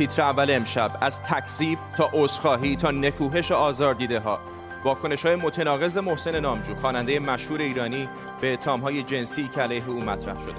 تیتر 0.00 0.22
اول 0.22 0.50
امشب. 0.50 0.98
از 1.00 1.22
تکذیب 1.22 1.78
تا 1.96 2.10
عذرخواهی 2.12 2.76
تا 2.76 2.90
نکوهش 2.90 3.52
آزاردیده 3.52 4.20
ها 4.20 4.38
واکنش 4.84 5.26
های 5.26 5.34
متناقض 5.34 5.98
محسن 5.98 6.40
نامجو 6.40 6.74
خواننده 6.74 7.18
مشهور 7.18 7.60
ایرانی 7.60 8.08
به 8.40 8.52
اتهام 8.52 8.80
های 8.80 9.02
جنسی 9.02 9.48
که 9.54 9.60
علیه 9.60 9.88
او 9.88 10.00
مطرح 10.00 10.40
شده. 10.40 10.54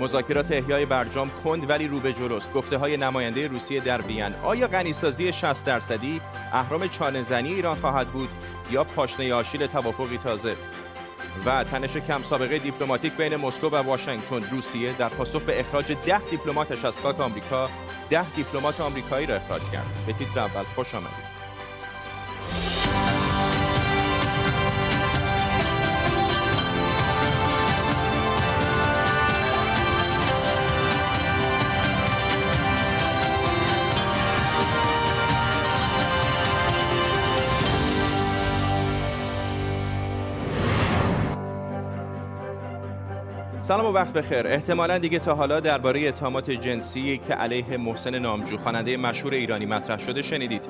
مذاکرات 0.00 0.52
احیای 0.52 0.86
برجام 0.86 1.30
کند 1.44 1.70
ولی 1.70 1.88
رو 1.88 2.00
به 2.00 2.12
جلوست 2.12 2.52
گفته 2.52 2.76
های 2.76 2.96
نماینده 2.96 3.46
روسیه 3.46 3.80
در 3.80 4.00
وین 4.00 4.34
آیا 4.34 4.66
غنیسازی 4.66 5.32
60 5.32 5.66
درصدی 5.66 6.20
اهرام 6.52 6.88
چانهزنی 6.88 7.54
ایران 7.54 7.76
خواهد 7.76 8.08
بود 8.08 8.28
یا 8.70 8.84
پاشنه 8.84 9.34
آشیل 9.34 9.66
توافقی 9.66 10.18
تازه؟ 10.18 10.56
و 11.46 11.64
تنش 11.64 11.96
کم 11.96 12.22
سابقه 12.22 12.58
دیپلماتیک 12.58 13.12
بین 13.16 13.36
مسکو 13.36 13.68
و 13.68 13.76
واشنگتن. 13.76 14.50
روسیه 14.50 14.92
در 14.92 15.08
پاسخ 15.08 15.42
به 15.42 15.60
اخراج 15.60 15.92
ده 16.06 16.18
دیپلماتش 16.30 16.84
از 16.84 17.00
خاک 17.00 17.20
آمریکا 17.20 17.68
ده 18.10 18.30
دیپلمات 18.30 18.80
آمریکایی 18.80 19.26
را 19.26 19.34
اخراج 19.34 19.62
کرد. 19.72 19.86
به 20.06 20.12
تیتر 20.12 20.40
اول 20.40 20.64
خوش 20.74 20.94
آمدید. 20.94 21.37
سلام 43.68 43.86
و 43.86 43.92
وقت 43.92 44.12
بخیر. 44.12 44.46
احتمالا 44.46 44.98
دیگه 44.98 45.18
تا 45.18 45.34
حالا 45.34 45.60
درباره 45.60 46.08
اتهامات 46.08 46.50
جنسی 46.50 47.18
که 47.18 47.34
علیه 47.34 47.76
محسن 47.76 48.18
نامجو 48.18 48.56
خواننده 48.56 48.96
مشهور 48.96 49.34
ایرانی 49.34 49.66
مطرح 49.66 49.98
شده 49.98 50.22
شنیدید. 50.22 50.62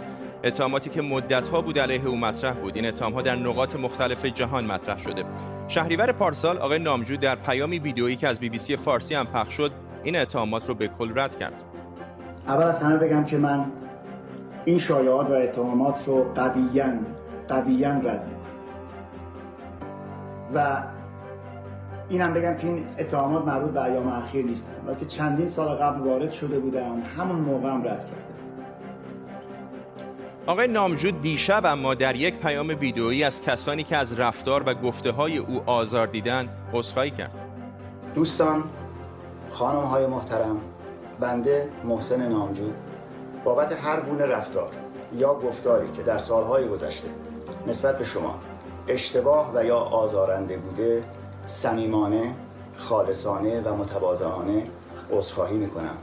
اتهاماتی 0.44 0.90
که 0.90 1.02
مدتها 1.02 1.60
بود 1.60 1.78
علیه 1.78 2.06
او 2.06 2.16
مطرح 2.16 2.52
بود. 2.52 2.76
این 2.76 2.86
اتهامها 2.86 3.22
در 3.22 3.36
نقاط 3.36 3.76
مختلف 3.76 4.24
جهان 4.24 4.64
مطرح 4.64 4.98
شده. 4.98 5.24
شهریور 5.68 6.12
پارسال 6.12 6.58
آقای 6.58 6.78
نامجو 6.78 7.16
در 7.16 7.34
پیامی 7.34 7.78
ویدیویی 7.78 8.16
که 8.16 8.28
از 8.28 8.40
بی 8.40 8.48
بی 8.48 8.58
سی 8.58 8.76
فارسی 8.76 9.14
هم 9.14 9.26
پخش 9.26 9.54
شد 9.54 9.72
این 10.04 10.16
اتهامات 10.16 10.68
رو 10.68 10.74
به 10.74 10.88
کل 10.88 11.18
رد 11.18 11.38
کرد. 11.38 11.62
اول 12.48 12.62
از 12.62 12.82
همه 12.82 12.96
بگم 12.96 13.24
که 13.24 13.36
من 13.36 13.64
این 14.64 14.78
شایعات 14.78 15.30
و 15.30 15.32
اتهامات 15.32 16.04
رو 16.06 16.32
قویا 16.34 16.86
قویا 17.48 17.90
رد 17.90 18.26
و 20.54 20.82
اینم 22.08 22.34
بگم 22.34 22.56
که 22.56 22.66
این 22.66 22.86
اتهامات 22.98 23.44
مربوط 23.44 23.70
به 23.70 23.82
ایام 23.82 24.08
اخیر 24.08 24.44
نیستن. 24.44 24.72
بلکه 24.86 25.06
چندین 25.06 25.46
سال 25.46 25.68
قبل 25.76 26.00
وارد 26.00 26.32
شده 26.32 26.58
بودن 26.58 27.02
همون 27.02 27.36
موقع 27.36 27.68
هم 27.68 27.84
رد 27.84 27.98
کرده 27.98 28.28
آقای 30.46 30.68
نامجود 30.68 31.22
دیشب 31.22 31.66
اما 31.66 31.94
در 31.94 32.16
یک 32.16 32.34
پیام 32.40 32.68
ویدئویی 32.80 33.24
از 33.24 33.42
کسانی 33.42 33.82
که 33.82 33.96
از 33.96 34.20
رفتار 34.20 34.62
و 34.66 34.74
گفته 34.74 35.10
های 35.10 35.38
او 35.38 35.62
آزار 35.66 36.06
دیدن 36.06 36.48
عذرخواهی 36.72 37.10
کرد. 37.10 37.30
دوستان 38.14 38.64
خانم 39.50 39.82
های 39.82 40.06
محترم 40.06 40.60
بنده 41.20 41.68
محسن 41.84 42.28
نامجود 42.28 42.74
بابت 43.44 43.72
هر 43.72 44.00
گونه 44.00 44.26
رفتار 44.26 44.68
یا 45.16 45.34
گفتاری 45.34 45.90
که 45.92 46.02
در 46.02 46.18
سالهای 46.18 46.68
گذشته 46.68 47.08
نسبت 47.66 47.98
به 47.98 48.04
شما 48.04 48.38
اشتباه 48.88 49.52
و 49.54 49.64
یا 49.64 49.76
آزارنده 49.76 50.56
بوده 50.56 51.04
صمیمانه 51.48 52.34
خالصانه 52.76 53.60
و 53.60 53.74
متواضعانه 53.74 54.66
عذرخواهی 55.12 55.56
می‌کنم. 55.56 55.96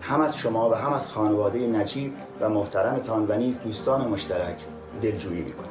هم 0.00 0.20
از 0.20 0.38
شما 0.38 0.70
و 0.70 0.74
هم 0.74 0.92
از 0.92 1.08
خانواده 1.08 1.66
نجیب 1.66 2.14
و 2.40 2.48
محترمتان 2.48 3.26
و 3.28 3.36
نیز 3.36 3.60
دوستان 3.60 4.08
مشترک 4.08 4.56
دلجویی 5.02 5.42
می‌کنم. 5.42 5.66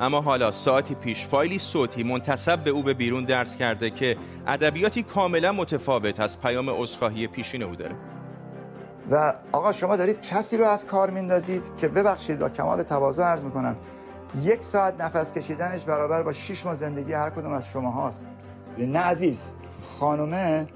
اما 0.00 0.20
حالا 0.20 0.50
ساعتی 0.50 0.94
پیش 0.94 1.26
فایلی 1.26 1.58
صوتی 1.58 2.02
منتصب 2.02 2.64
به 2.64 2.70
او 2.70 2.82
به 2.82 2.94
بیرون 2.94 3.24
درس 3.24 3.56
کرده 3.56 3.90
که 3.90 4.16
ادبیاتی 4.46 5.02
کاملا 5.02 5.52
متفاوت 5.52 6.20
از 6.20 6.40
پیام 6.40 6.70
عذرخواهی 6.70 7.26
پیشین 7.26 7.62
او 7.62 7.76
داره. 7.76 7.96
و 9.10 9.34
آقا 9.52 9.72
شما 9.72 9.96
دارید 9.96 10.20
کسی 10.20 10.56
رو 10.56 10.64
از 10.64 10.86
کار 10.86 11.10
میندازید 11.10 11.62
که 11.76 11.88
ببخشید 11.88 12.38
با 12.38 12.48
کمال 12.48 12.82
تواضع 12.82 13.22
عرض 13.22 13.44
می‌کنم. 13.44 13.76
یک 14.42 14.64
ساعت 14.64 15.00
نفس 15.00 15.32
کشیدنش 15.32 15.84
برابر 15.84 16.22
با 16.22 16.32
شش 16.32 16.66
ماه 16.66 16.74
زندگی 16.74 17.12
هر 17.12 17.30
کدوم 17.30 17.52
از 17.52 17.68
شما 17.68 17.90
هاست. 17.90 18.26
نه 18.78 18.98
عزیز. 18.98 19.50
خانومه 19.82 20.66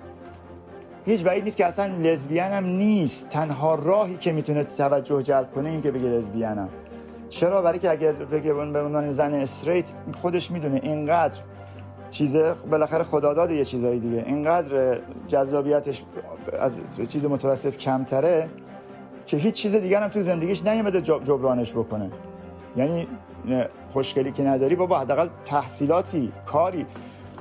هیچ 1.05 1.23
بعید 1.23 1.45
نیست 1.45 1.57
که 1.57 1.67
اصلا 1.67 1.87
لزبیان 1.87 2.53
هم 2.53 2.65
نیست. 2.65 3.29
تنها 3.29 3.75
راهی 3.75 4.17
که 4.17 4.33
می‌تونه 4.33 4.65
توجه 4.65 5.23
جلب 5.23 5.53
کنه 5.55 5.69
این 5.69 5.81
که 5.81 5.91
بگه 5.91 6.09
لزبیانم 6.09 6.69
چرا؟ 7.29 7.63
برای 7.63 7.79
که 7.79 7.91
اگر 7.91 8.13
بگه 8.13 8.53
به 8.53 8.61
عنوان 8.61 9.13
زن 9.13 9.35
استریت 9.35 9.93
خودش 10.15 10.51
می‌دونه 10.51 10.81
اینقدر 10.83 11.41
چیزه 12.11 12.55
بالاخره 12.71 13.05
خداداد 13.05 13.51
یه 13.51 13.65
چیزایی 13.65 14.01
دیگه. 14.01 14.25
اینقدر 14.27 14.99
جذابیتش 15.27 16.05
از 16.61 16.81
چیز 17.09 17.25
متوسط 17.25 17.77
کمتره 17.77 18.49
که 19.27 19.37
هیچ 19.37 19.55
چیز 19.55 19.75
دیگر 19.75 20.03
هم 20.03 20.09
تو 20.09 20.23
زندگیش 20.23 20.65
نیومده 20.65 21.01
جبرانش 21.01 21.73
بکنه. 21.73 22.11
یعنی 22.77 23.09
خوشگلی 23.89 24.33
که 24.33 24.43
نداری 24.43 24.75
بابا 24.75 25.01
حداقل 25.01 25.29
تحصیلاتی 25.45 26.33
کاری. 26.47 26.87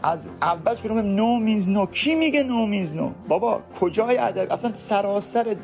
از 0.03 0.29
اول 0.41 0.75
شروع 0.75 1.01
نو 1.01 1.39
میز 1.39 1.69
نو. 1.69 1.85
کی 1.85 2.15
میگه 2.15 2.43
نو 2.43 2.65
میز 2.65 2.95
نو؟ 2.95 3.11
بابا 3.27 3.61
کجای 3.79 4.17
ادب 4.17 4.51
اصلا 4.51 4.73
سراسر 4.73 5.55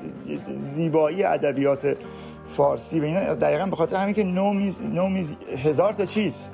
زیبایی 0.58 1.24
ادبیات 1.24 1.98
فارسی 2.48 3.00
و 3.00 3.04
اینا. 3.04 3.34
دقیقا 3.34 3.66
به 3.66 3.76
خاطر 3.76 3.96
همین 3.96 4.14
که 4.14 4.24
نو 4.24 4.54
میز 4.54 4.82
نو 4.82 5.08
میز 5.08 5.38
هزار 5.64 5.94
تا 5.94 6.06
چیز. 6.06 6.50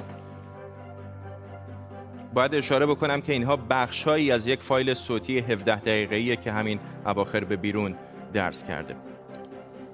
باید 2.34 2.56
اشاره 2.56 2.86
بکنم 2.86 3.22
که 3.22 3.34
اینها 3.34 3.58
بخشهایی 3.70 4.32
از 4.32 4.48
یک 4.48 4.62
فایل 4.62 4.94
صوتی 4.94 5.40
17 5.40 5.76
دقیقه‌ایه 5.76 6.36
که 6.36 6.52
همین 6.52 6.80
اواخر 7.06 7.44
به 7.44 7.56
بیرون 7.56 7.96
درس 8.34 8.64
کرده. 8.64 8.96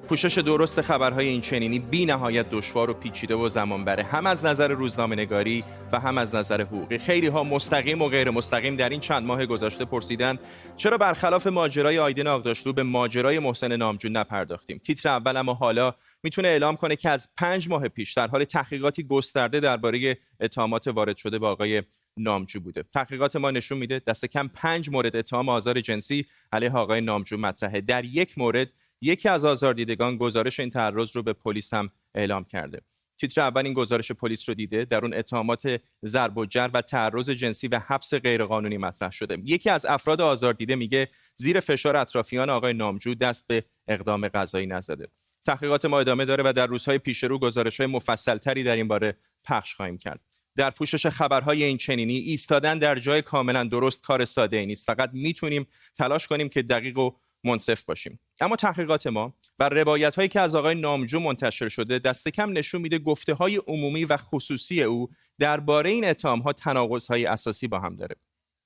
پوشش 0.10 0.38
درست 0.38 0.82
خبرهای 0.82 1.28
این 1.28 1.42
چنینی 1.42 1.80
بی 1.80 2.06
نهایت 2.06 2.50
دشوار 2.50 2.90
و 2.90 2.94
پیچیده 2.94 3.36
و 3.36 3.50
زمان 3.50 3.86
بره 3.86 4.04
هم 4.04 4.26
از 4.26 4.46
نظر 4.46 4.68
روزنامه 4.68 5.16
نگاری 5.16 5.64
و 5.92 6.00
هم 6.00 6.18
از 6.18 6.36
نظر 6.36 6.62
حقوقی. 6.62 6.98
خیلی 6.98 7.28
ها 7.28 7.44
مستقیم 7.44 8.02
و 8.02 8.10
غیر 8.10 8.30
مستقیم 8.30 8.76
در 8.76 8.90
این 8.90 9.00
چند 9.00 9.24
ماه 9.24 9.46
گذشته 9.46 9.86
پرسیدن 9.86 10.40
چرا 10.78 10.98
برخلاف 10.98 11.48
ماجرای 11.48 12.00
آیدین 12.00 12.28
آقداشلو 12.28 12.74
به 12.74 12.84
ماجرای 12.84 13.40
محسن 13.40 13.76
نامجون 13.76 14.18
نپرداختیم؟ 14.18 14.78
تیتر 14.78 15.10
اول 15.10 15.38
اما 15.38 15.54
حالا 15.54 15.94
می‌تونه 16.24 16.48
اعلام 16.48 16.76
کنه 16.76 16.96
که 16.96 17.10
از 17.10 17.30
پنج 17.38 17.70
ماه 17.70 17.88
پیش 17.88 18.14
در 18.14 18.28
حال 18.28 18.44
تحقیقاتی 18.44 19.04
گسترده 19.04 19.60
درباره 19.60 20.18
اتهامات 20.40 20.88
وارد 20.88 21.18
شده 21.18 21.40
به 21.40 21.48
آقای 21.48 21.84
نامجو 22.18 22.60
بوده. 22.60 22.84
تحقیقات 22.94 23.36
ما 23.36 23.52
نشون 23.52 23.78
میده 23.78 24.02
دست 24.08 24.26
کم 24.26 24.48
پنج 24.48 24.90
مورد 24.90 25.16
اتهام 25.16 25.50
آزار 25.50 25.82
جنسی 25.82 26.26
علیه 26.52 26.72
آقای 26.72 27.02
نامجو 27.02 27.38
مطرحه. 27.38 27.82
در 27.82 28.06
یک 28.06 28.38
مورد 28.38 28.70
یکی 29.02 29.30
از 29.30 29.46
آزاردیدگان 29.46 30.18
گزارش 30.18 30.60
این 30.60 30.70
تعرض 30.70 31.16
رو 31.16 31.24
به 31.24 31.34
پلیس 31.34 31.74
هم 31.74 31.90
اعلام 32.16 32.44
کرده. 32.44 32.82
تیتر 33.18 33.42
اول 33.42 33.66
این 33.66 33.74
گزارش 33.74 34.12
پلیس 34.12 34.50
رو 34.50 34.56
دیده 34.56 34.86
در 34.86 35.02
اون 35.02 35.14
اتهامات 35.14 35.82
ضرب 36.06 36.38
و 36.38 36.46
جر 36.46 36.70
و 36.74 36.82
تعرض 36.82 37.30
جنسی 37.30 37.68
و 37.68 37.80
حبس 37.80 38.14
غیرقانونی 38.14 38.78
مطرح 38.78 39.12
شده. 39.12 39.38
یکی 39.44 39.70
از 39.70 39.86
افراد 39.86 40.22
آزاردیده 40.22 40.76
میگه 40.76 41.10
زیر 41.36 41.60
فشار 41.60 41.96
اطرافیان 41.96 42.50
آقای 42.50 42.74
نامجو 42.74 43.16
دست 43.16 43.48
به 43.48 43.64
اقدام 43.88 44.28
قضایی 44.28 44.68
نزده. 44.68 45.08
تحقیقات 45.46 45.86
ما 45.86 46.00
ادامه 46.00 46.26
داره 46.26 46.44
و 46.50 46.54
در 46.54 46.68
روزهای 46.68 46.98
پیش 46.98 47.24
رو 47.24 47.40
گزارش 47.40 47.80
های 47.80 47.88
مفصل 47.88 48.38
تری 48.38 48.64
در 48.64 48.76
این 48.76 48.88
باره 48.88 49.18
پخش 49.44 49.76
خواهیم 49.76 49.98
کرد. 49.98 50.20
در 50.56 50.70
پوشش 50.70 51.08
خبرهای 51.08 51.64
این 51.64 51.78
چنینی 51.78 52.18
ایستادن 52.18 52.80
در 52.80 53.00
جای 53.00 53.22
کاملا 53.22 53.64
درست 53.64 54.04
کار 54.04 54.26
ساده 54.26 54.58
ای 54.58 54.66
نیست. 54.66 54.86
فقط 54.86 55.10
می‌تونیم 55.14 55.68
تلاش 55.98 56.28
کنیم 56.28 56.50
که 56.50 56.62
دقیق 56.62 56.98
و 56.98 57.12
منصف 57.46 57.84
باشیم. 57.84 58.20
اما 58.42 58.56
تحقیقات 58.56 59.08
ما 59.08 59.34
و 59.60 59.70
روایت 59.70 60.16
هایی 60.16 60.30
که 60.30 60.40
از 60.40 60.56
آقای 60.56 60.76
نامجو 60.76 61.20
منتشر 61.20 61.70
شده 61.70 62.00
دست 62.00 62.28
کم 62.28 62.52
نشون 62.52 62.82
میده 62.82 63.00
گفته 63.00 63.34
های 63.34 63.56
عمومی 63.56 64.06
و 64.06 64.18
خصوصی 64.18 64.84
او 64.84 65.10
درباره 65.40 65.90
این 65.90 66.06
اتهام 66.06 66.40
ها 66.40 66.54
تناقض 66.54 67.08
های 67.08 67.26
اساسی 67.26 67.68
با 67.68 67.80
هم 67.80 67.96
داره. 67.96 68.16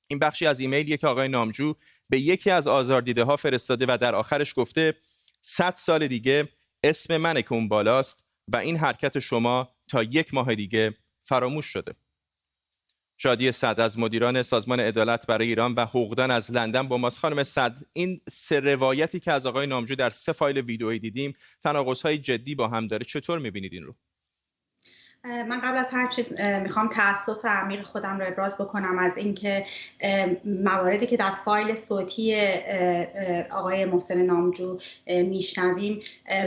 این 0.08 0.20
بخشی 0.20 0.46
از 0.46 0.60
ایمیلیه 0.60 0.98
که 0.98 1.08
آقای 1.08 1.28
نامجو 1.28 1.74
به 2.10 2.20
یکی 2.20 2.50
از 2.50 2.68
آزاردیده 2.68 3.24
ها 3.24 3.36
فرستاده 3.36 3.86
و 3.90 3.98
در 4.02 4.16
آخرش 4.16 4.54
گفته 4.56 4.96
100 5.42 5.74
سال 5.78 6.08
دیگه 6.08 6.50
اسم 6.84 7.18
من 7.18 7.42
که 7.42 7.54
اون 7.54 7.68
بالاست 7.68 8.26
و 8.48 8.58
این 8.58 8.78
حرکت 8.78 9.20
شما 9.20 9.70
تا 9.88 10.04
یک 10.04 10.34
ماه 10.34 10.56
دیگه 10.56 10.96
فراموش 11.24 11.66
شده. 11.66 11.96
شادی 13.22 13.52
صد 13.52 13.80
از 13.80 14.00
مدیران 14.00 14.44
سازمان 14.44 14.80
عدالت 14.80 15.28
برای 15.28 15.48
ایران 15.48 15.74
و 15.74 15.86
حقوقدان 15.86 16.32
از 16.32 16.52
لندن 16.52 16.88
با 16.88 16.98
ماست. 16.98 17.20
خانم 17.20 17.44
صد 17.44 17.78
این 17.94 18.22
سه 18.30 18.60
روایتی 18.60 19.20
که 19.20 19.32
از 19.32 19.46
آقای 19.46 19.68
نامجو 19.68 19.96
در 19.96 20.10
سه 20.10 20.32
فایل 20.32 20.58
ویدئویی 20.58 21.00
دیدیم 21.00 21.34
تناقض‌های 21.64 22.18
جدی 22.18 22.56
با 22.56 22.68
هم 22.68 22.88
داره. 22.88 23.06
چطور 23.06 23.40
می‌بینید 23.40 23.74
این 23.74 23.84
رو؟ 23.84 23.96
من 25.24 25.60
قبل 25.60 25.78
از 25.78 25.90
هر 25.92 26.08
چیز 26.08 26.42
می‌خوام 26.42 26.90
تاسف 26.90 27.46
عمیق 27.46 27.82
خودم 27.82 28.20
رو 28.20 28.28
ابراز 28.28 28.58
بکنم 28.58 29.00
از 29.00 29.18
اینکه 29.18 29.66
مواردی 30.46 31.08
که 31.08 31.18
در 31.18 31.32
فایل 31.32 31.76
صوتی 31.76 32.52
آقای 33.52 33.86
محسن 33.86 34.22
نامجو 34.22 34.78
میشنویم 35.08 36.02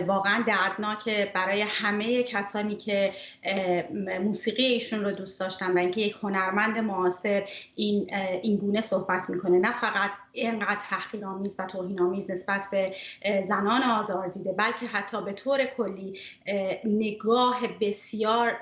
واقعا 0.07 0.45
دردناک 0.47 1.33
برای 1.33 1.61
همه 1.61 2.23
کسانی 2.23 2.77
که 2.77 3.13
موسیقی 4.21 4.65
ایشون 4.65 5.05
رو 5.05 5.13
دوست 5.13 5.41
داشتن 5.41 5.73
و 5.75 5.79
اینکه 5.79 6.01
یک 6.01 6.17
هنرمند 6.23 6.79
معاصر 6.79 7.45
این 7.77 8.15
این 8.43 8.57
گونه 8.57 8.81
صحبت 8.81 9.31
می‌کنه. 9.31 9.59
نه 9.59 9.73
فقط 9.73 10.11
اینقدر 10.33 10.81
تحقیرآمیز 10.91 11.57
و 11.59 11.67
توهینآمیز 11.67 12.31
نسبت 12.31 12.65
به 12.71 12.93
زنان 13.43 13.83
آزار 13.83 14.29
دیده 14.29 14.53
بلکه 14.53 14.87
حتی 14.93 15.25
به 15.25 15.33
طور 15.33 15.65
کلی 15.65 16.19
نگاه 16.85 17.61
بسیار 17.81 18.62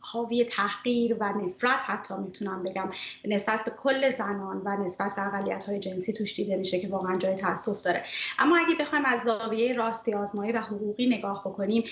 حاوی 0.00 0.44
تحقیر 0.44 1.16
و 1.20 1.32
نفرت 1.32 1.80
حتی 1.86 2.14
می‌تونم 2.14 2.62
بگم. 2.62 2.90
نسبت 3.24 3.64
به 3.64 3.70
کل 3.70 4.10
زنان 4.10 4.62
و 4.64 4.84
نسبت 4.84 5.12
به 5.16 5.26
اقلیت 5.26 5.64
های 5.64 5.78
جنسی 5.78 6.12
توش 6.12 6.36
دیده 6.36 6.56
میشه 6.56 6.80
که 6.80 6.88
واقعا 6.88 7.18
جای 7.18 7.36
تاسف 7.36 7.82
داره. 7.82 8.04
اما 8.38 8.56
اگه 8.56 8.74
بخوایم 8.80 9.04
از 9.04 9.20
زاویه 9.22 9.72
راستی 9.72 10.14
آزمایی 10.14 10.52
و 10.52 10.60
حقوقی 10.60 11.06
نگاه 11.06 11.40
بکنیم 11.40 11.84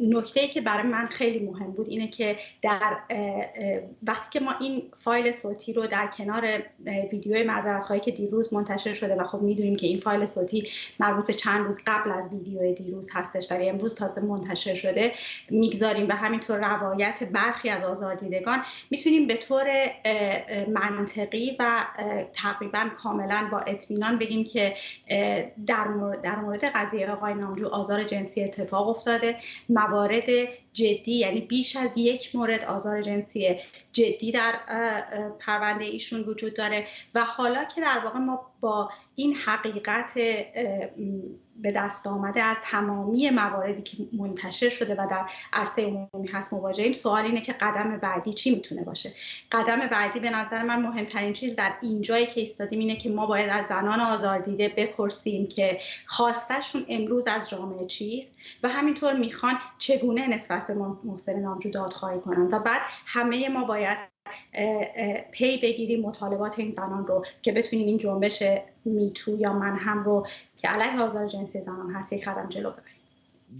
نکته 0.00 0.48
که 0.48 0.60
برای 0.60 0.86
من 0.86 1.06
خیلی 1.06 1.38
مهم 1.38 1.72
بود 1.72 1.88
اینه 1.88 2.08
که 2.08 2.36
در 2.62 2.96
وقتی 4.02 4.38
که 4.38 4.44
ما 4.44 4.54
این 4.60 4.82
فایل 4.96 5.32
صوتی 5.32 5.72
رو 5.72 5.86
در 5.86 6.06
کنار 6.06 6.62
ویدیو 7.12 7.46
معذرت 7.46 7.84
هایی 7.84 8.00
که 8.00 8.10
دیروز 8.10 8.52
منتشر 8.52 8.94
شده 8.94 9.14
و 9.14 9.24
خب 9.24 9.42
می‌دونیم 9.42 9.76
که 9.76 9.86
این 9.86 10.00
فایل 10.00 10.26
صوتی 10.26 10.68
مربوط 11.00 11.26
به 11.26 11.34
چند 11.34 11.66
روز 11.66 11.78
قبل 11.86 12.10
از 12.10 12.32
ویدیو 12.32 12.74
دیروز 12.74 13.10
هستش 13.12 13.52
ولی 13.52 13.68
امروز 13.68 13.94
تازه 13.94 14.20
منتشر 14.20 14.74
شده 14.74 15.12
می‌گذاریم 15.50 16.08
و 16.08 16.12
همینطور 16.12 16.58
روایت 16.58 17.27
برخی 17.32 17.70
از 17.70 17.84
آزاردیدگان 17.84 18.62
می‌تونیم 18.90 19.26
به 19.26 19.36
طور 19.36 19.66
منطقی 20.68 21.56
و 21.58 21.80
تقریبا 22.32 22.84
کاملا 23.02 23.48
با 23.52 23.58
اطمینان 23.58 24.18
بگیم 24.18 24.44
که 24.44 24.74
در 25.66 25.88
مورد, 25.88 26.22
در 26.22 26.36
مورد 26.36 26.64
قضیه 26.64 27.10
آقای 27.10 27.34
نامجو 27.34 27.68
آزار 27.68 28.04
جنسی 28.04 28.44
اتفاق 28.44 28.88
افتاده. 28.88 29.36
موارد 29.68 30.24
جدی 30.78 31.12
یعنی 31.12 31.40
بیش 31.40 31.76
از 31.76 31.98
یک 31.98 32.34
مورد 32.34 32.64
آزار 32.64 33.02
جنسی 33.02 33.56
جدی 33.92 34.32
در 34.32 34.54
پرونده 35.40 35.84
ایشون 35.84 36.20
وجود 36.20 36.54
داره 36.54 36.86
و 37.14 37.24
حالا 37.24 37.64
که 37.64 37.80
در 37.80 38.00
واقع 38.04 38.18
ما 38.18 38.52
با 38.60 38.90
این 39.14 39.34
حقیقت 39.34 40.14
به 41.62 41.72
دست 41.72 42.06
آمده 42.06 42.42
از 42.42 42.56
تمامی 42.64 43.30
مواردی 43.30 43.82
که 43.82 43.96
منتشر 44.12 44.68
شده 44.68 44.94
و 44.94 45.06
در 45.10 45.30
عرصه 45.52 45.82
عمومی 45.82 46.28
هست 46.32 46.52
مواجهیم 46.52 46.92
سوال 46.92 47.24
اینه 47.24 47.40
که 47.40 47.52
قدم 47.52 47.98
بعدی 47.98 48.32
چی 48.32 48.54
می‌تونه 48.54 48.84
باشه؟ 48.84 49.12
قدم 49.52 49.86
بعدی 49.86 50.20
به 50.20 50.30
نظر 50.30 50.62
من 50.62 50.82
مهمترین 50.82 51.32
چیز 51.32 51.56
در 51.56 51.72
اینجایی 51.82 52.26
که 52.26 52.40
ایستادیم 52.40 52.78
اینه 52.78 52.96
که 52.96 53.10
ما 53.10 53.26
باید 53.26 53.50
از 53.50 53.66
زنان 53.66 54.00
آزاردیده 54.00 54.68
بپرسیم 54.68 55.48
که 55.48 55.80
خواستشون 56.06 56.86
امروز 56.88 57.26
از 57.26 57.50
جامعه 57.50 57.86
چیست 57.86 58.36
و 58.62 58.68
همینطور 58.68 59.12
می‌خوان 59.12 59.54
چگونه 59.78 60.26
نسبت 60.26 60.67
به 60.68 60.74
محسن 61.04 61.40
نامجو 61.40 61.70
دادخواهی 61.70 62.20
کنن 62.20 62.48
و 62.52 62.58
بعد 62.58 62.80
همه 63.06 63.48
ما 63.48 63.64
باید 63.64 63.98
پی 65.32 65.60
بگیریم 65.62 66.00
مطالبات 66.00 66.58
این 66.58 66.72
زنان 66.72 67.06
رو 67.06 67.24
که 67.42 67.52
بتونیم 67.52 67.86
این 67.86 67.98
جنبش 67.98 68.42
میتو 68.84 69.36
یا 69.36 69.52
من 69.52 69.76
هم 69.76 70.04
رو 70.04 70.26
که 70.56 70.68
علیه 70.68 71.00
آزار 71.00 71.26
جنسی 71.26 71.60
زنان 71.60 71.90
هست 71.90 72.12
یک 72.12 72.28
قدم 72.28 72.48
جلو 72.48 72.70
ببریم. 72.70 72.94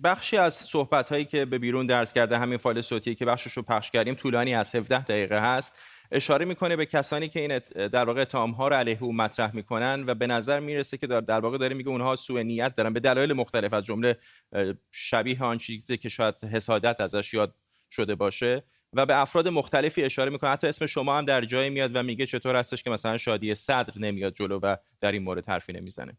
بخشی 0.05 0.37
از 0.37 0.55
صحبت 0.55 1.09
هایی 1.09 1.25
که 1.25 1.45
به 1.45 1.59
بیرون 1.59 1.87
درس 1.87 2.13
کرده 2.13 2.39
همین 2.39 2.59
فایل 2.59 2.81
صوتی 2.81 3.15
که 3.15 3.25
بخشش 3.25 3.53
رو 3.53 3.63
پخش 3.63 3.91
کردیم 3.91 4.15
طولانی 4.15 4.55
از 4.55 4.75
17 4.75 5.05
دقیقه 5.05 5.41
هست. 5.41 5.75
اشاره 6.13 6.45
می‌کنه 6.45 6.77
به 6.77 6.87
کسانی 6.87 7.29
که 7.29 7.41
این 7.41 7.61
در 7.89 8.05
واقع 8.05 8.21
اتهام 8.21 8.51
ها 8.51 8.69
رو 8.69 8.77
علیه 8.77 9.03
او 9.03 9.13
مطرح 9.13 9.57
می‌کنن 9.57 10.05
و 10.07 10.15
به 10.15 10.27
نظر 10.27 10.61
می‌رسه 10.61 10.99
که 10.99 11.07
در 11.07 11.41
واقع 11.41 11.59
داره 11.59 11.75
میگه 11.75 11.89
اونها 11.89 12.17
سوء 12.17 12.43
نیت 12.43 12.75
دارن. 12.75 12.93
به 12.93 13.01
دلایل 13.01 13.33
مختلف 13.33 13.73
از 13.73 13.87
جمله 13.87 14.17
شبیه 14.93 15.43
آن 15.43 15.59
چیزی 15.59 15.97
که 15.97 16.09
شاید 16.09 16.35
حسادت 16.45 17.01
ازش 17.01 17.35
یاد 17.35 17.55
شده 17.91 18.15
باشه 18.15 18.65
و 18.93 19.07
به 19.07 19.21
افراد 19.21 19.49
مختلفی 19.49 20.03
اشاره 20.03 20.31
می‌کنه. 20.31 20.51
حتی 20.51 20.67
اسم 20.67 20.87
شما 20.87 21.19
هم 21.19 21.25
در 21.25 21.45
جای 21.45 21.71
میاد 21.71 21.91
و 21.97 22.03
میگه 22.03 22.27
چطور 22.27 22.57
هستش 22.57 22.83
که 22.83 22.91
مثلا 22.91 23.17
شادی 23.19 23.55
صدر 23.55 23.99
نمیاد 23.99 24.35
جلو 24.35 24.59
و 24.59 24.77
در 25.01 25.13
این 25.13 25.23
مورد 25.23 25.49
حرفی 25.49 25.73
نمی‌زنه. 25.73 26.17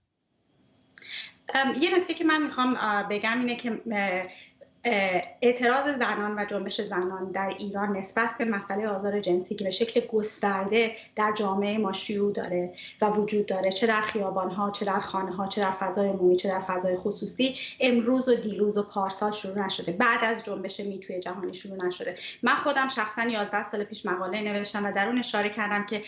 یه 1.82 1.98
نکته 1.98 2.14
که 2.14 2.24
من 2.24 2.44
می‌خوام 2.44 2.78
بگم 3.10 3.40
اینه 3.40 3.56
که 3.56 3.82
اعتراض 4.84 5.90
زنان 5.98 6.40
و 6.40 6.46
جنبش 6.46 6.82
زنان 6.82 7.32
در 7.32 7.56
ایران 7.60 7.98
نسبت 7.98 8.36
به 8.38 8.46
مسئله 8.46 8.88
آزار 8.88 9.20
جنسی 9.20 9.56
که 9.56 9.64
به 9.64 9.72
شکل 9.72 10.08
گسترده 10.08 10.96
در 11.16 11.34
جامعه 11.38 11.78
ما 11.78 11.92
شیوع 11.92 12.34
داره 12.34 12.74
و 13.02 13.06
وجود 13.06 13.46
داره 13.46 13.72
چه 13.72 13.88
در 13.88 14.02
خیابان 14.02 14.52
ها 14.52 14.72
چه 14.72 14.86
در 14.86 15.00
خانه 15.00 15.36
ها 15.36 15.48
چه 15.48 15.62
در 15.62 15.72
فضای 15.72 16.10
عمومی 16.10 16.36
چه 16.36 16.50
در 16.50 16.60
فضای 16.60 16.98
خصوصی 16.98 17.56
امروز 17.80 18.30
و 18.30 18.36
دیروز 18.36 18.78
و 18.78 18.84
پارسال 18.84 19.32
شروع 19.32 19.66
نشده. 19.66 19.92
بعد 19.92 20.24
از 20.24 20.46
جنبش 20.46 20.80
میتوی 20.80 21.20
جهانی 21.20 21.54
شروع 21.54 21.86
نشده. 21.86 22.18
من 22.44 22.56
خودم 22.56 22.90
شخصا 22.90 23.24
11 23.24 23.64
سال 23.64 23.84
پیش 23.84 24.06
مقاله 24.06 24.42
نوشتم 24.42 24.86
و 24.86 24.92
در 24.92 25.08
اون 25.08 25.20
اشاره 25.20 25.50
کردم 25.50 25.86
که 25.86 26.04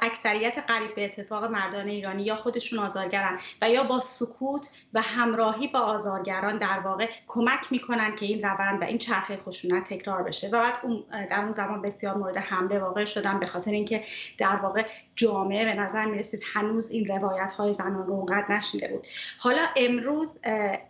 اکثریت 0.00 0.58
قریب 0.68 0.94
به 0.94 1.04
اتفاق 1.04 1.44
مردان 1.44 1.88
ایرانی 1.88 2.22
یا 2.22 2.36
خودشون 2.36 2.78
آزارگرن 2.78 3.38
و 3.62 3.70
یا 3.70 3.84
با 3.84 4.00
سکوت 4.00 4.68
و 4.92 5.00
همراهی 5.00 5.68
با 5.68 5.80
آزارگران 5.80 6.58
در 6.58 6.80
واقع 6.80 7.06
کمک 7.26 7.60
می‌کنن 7.70 8.01
که 8.10 8.26
این 8.26 8.42
روند 8.42 8.82
و 8.82 8.84
این 8.84 8.98
چرخه 8.98 9.36
خشونت 9.36 9.88
تکرار 9.88 10.22
بشه. 10.22 10.48
و 10.48 10.50
بعد 10.50 10.74
اون 10.82 11.04
در 11.30 11.40
اون 11.40 11.52
زمان 11.52 11.82
بسیار 11.82 12.16
مورد 12.16 12.36
حمله 12.36 12.78
واقع 12.78 13.04
شدن 13.04 13.38
به 13.38 13.46
خاطر 13.46 13.70
اینکه 13.70 14.04
در 14.38 14.56
واقع 14.56 14.86
جامعه 15.16 15.64
به 15.64 15.74
نظر 15.74 16.06
می 16.06 16.18
رسید 16.18 16.42
هنوز 16.52 16.90
این 16.90 17.06
روایت 17.06 17.52
های 17.52 17.72
زنان 17.72 18.06
رو 18.06 18.12
اونقدر 18.12 18.56
نشیده 18.56 18.88
بود. 18.88 19.06
حالا 19.38 19.62
امروز 19.76 20.38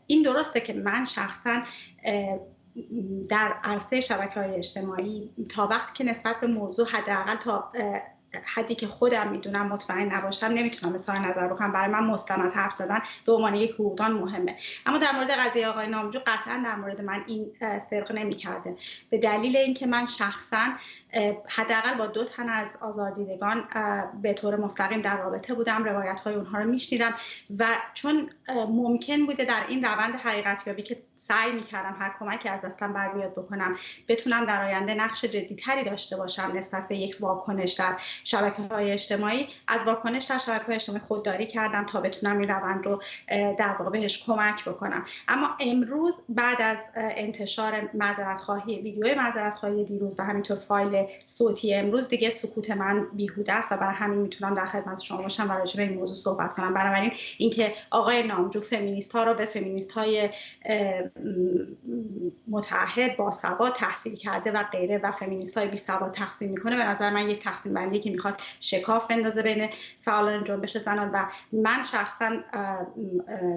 این 0.06 0.22
درسته 0.22 0.60
که 0.60 0.72
من 0.72 1.04
شخصا 1.04 1.62
در 3.28 3.54
عرصه 3.64 4.00
شبکه 4.00 4.40
های 4.40 4.54
اجتماعی 4.54 5.30
تا 5.54 5.66
وقتی 5.66 5.92
که 5.94 6.04
نسبت 6.04 6.40
به 6.40 6.46
موضوع 6.46 6.88
حداقل 6.88 7.36
تا 7.36 7.72
حدی 8.54 8.74
که 8.74 8.86
خودم 8.86 9.28
می‌دونم 9.28 9.66
مطمئن 9.66 10.14
نباشم 10.14 10.46
نمی‌تونم 10.46 10.92
مثلا 10.92 11.18
نظر 11.18 11.48
بکنم. 11.48 11.72
برای 11.72 11.90
من 11.90 12.04
مستند 12.04 12.52
حرف 12.54 12.72
زدن 12.72 12.98
به 13.26 13.32
عنوان 13.32 13.54
یک 13.54 13.70
حقوقدان 13.70 14.12
مهمه. 14.12 14.56
اما 14.86 14.98
در 14.98 15.12
مورد 15.12 15.30
قضیه 15.30 15.68
آقای 15.68 15.88
نامجو 15.88 16.18
قطعا 16.26 16.62
در 16.64 16.74
مورد 16.74 17.00
من 17.00 17.24
این 17.26 17.52
سرق 17.90 18.12
نمی‌کرده. 18.12 18.76
به 19.10 19.18
دلیل 19.18 19.56
اینکه 19.56 19.86
من 19.86 20.06
شخصا 20.06 20.66
حداقل 21.48 21.94
با 21.98 22.06
دو 22.06 22.24
تن 22.24 22.48
از 22.48 22.68
آزاردیدگان 22.80 23.64
به 24.22 24.34
طور 24.34 24.56
مستقیم 24.56 25.00
در 25.00 25.18
رابطه 25.18 25.54
بودم 25.54 25.84
روایت 25.84 26.20
های 26.20 26.34
اونها 26.34 26.58
رو 26.58 26.70
میشنیدم 26.70 27.14
و 27.58 27.66
چون 27.94 28.30
ممکن 28.68 29.26
بوده 29.26 29.44
در 29.44 29.64
این 29.68 29.84
روند 29.84 30.14
حقیقتیابی 30.14 30.82
که 30.82 31.02
سعی 31.14 31.52
می‌کردم 31.52 31.96
هر 32.00 32.14
کمکی 32.20 32.48
از 32.48 32.64
اصلا 32.64 32.92
بر 32.92 33.14
بیاد 33.14 33.32
بکنم 33.32 33.76
بتونم 34.08 34.44
در 34.44 34.64
آینده 34.64 34.94
نقش 34.94 35.24
جدیتری 35.24 35.84
داشته 35.84 36.16
باشم 36.16 36.52
نسبت 36.54 36.88
به 36.88 36.96
یک 36.96 37.16
واکنش 37.20 37.72
در 37.72 37.96
شبکه 38.24 38.62
های 38.62 38.92
اجتماعی. 38.92 39.48
از 39.68 39.80
واکنش 39.86 40.24
در 40.24 40.38
شبکه 40.38 40.64
های 40.64 40.74
اجتماعی 40.74 41.02
خودداری 41.08 41.46
کردم 41.46 41.86
تا 41.86 42.00
بتونم 42.00 42.38
این 42.38 42.48
روند 42.48 42.86
رو 42.86 43.02
در 43.58 43.76
واقع 43.78 43.90
بهش 43.90 44.24
کمک 44.26 44.64
بکنم. 44.64 45.04
اما 45.28 45.48
امروز 45.60 46.22
بعد 46.28 46.62
از 46.62 46.78
انتشار 46.94 47.90
معذرت 47.94 48.40
خواهی 48.40 48.80
ویدیو 48.80 49.14
معذرت 49.14 49.54
خواهی 49.54 49.84
دیروز 49.84 50.20
و 50.20 50.22
همینطور 50.22 50.56
فایل 50.56 51.01
صوتی 51.24 51.74
امروز 51.74 52.08
دیگه 52.08 52.30
سکوت 52.30 52.70
من 52.70 53.06
بیهوده 53.12 53.52
است 53.52 53.72
و 53.72 53.76
برای 53.76 53.94
همین 53.94 54.18
می‌تونم 54.18 54.54
در 54.54 54.66
خدمت 54.66 55.00
شما 55.00 55.22
باشم 55.22 55.50
و 55.50 55.52
راجع 55.52 55.76
به 55.76 55.82
این 55.82 55.98
موضوع 55.98 56.16
صحبت 56.16 56.54
کنم. 56.54 56.74
بنابراین 56.74 57.12
اینکه 57.38 57.74
آقای 57.90 58.22
نامجو 58.22 58.60
فمینیست 58.60 59.12
ها 59.12 59.24
رو 59.24 59.34
به 59.34 59.46
فمینیست 59.46 59.92
های 59.92 60.30
متحد 62.48 63.16
با 63.16 63.30
سواد 63.30 63.72
تحصیل 63.72 64.14
کرده 64.14 64.52
و 64.52 64.62
غیره 64.62 64.98
و 64.98 65.10
فمینیست 65.10 65.58
های 65.58 65.68
بی 65.68 65.76
سواد 65.76 66.12
تقسیم 66.12 66.50
می‌کنه 66.50 66.76
به 66.76 66.84
نظر 66.84 67.10
من 67.10 67.28
یک 67.28 67.42
تقسیم 67.42 67.74
بندی 67.74 68.00
که 68.00 68.10
می‌خواد 68.10 68.40
شکاف 68.60 69.06
بندازه 69.06 69.42
بین 69.42 69.68
فعالان 70.00 70.44
جنبش 70.44 70.76
زنان. 70.76 71.10
و 71.10 71.24
من 71.52 71.84
شخصا 71.92 72.30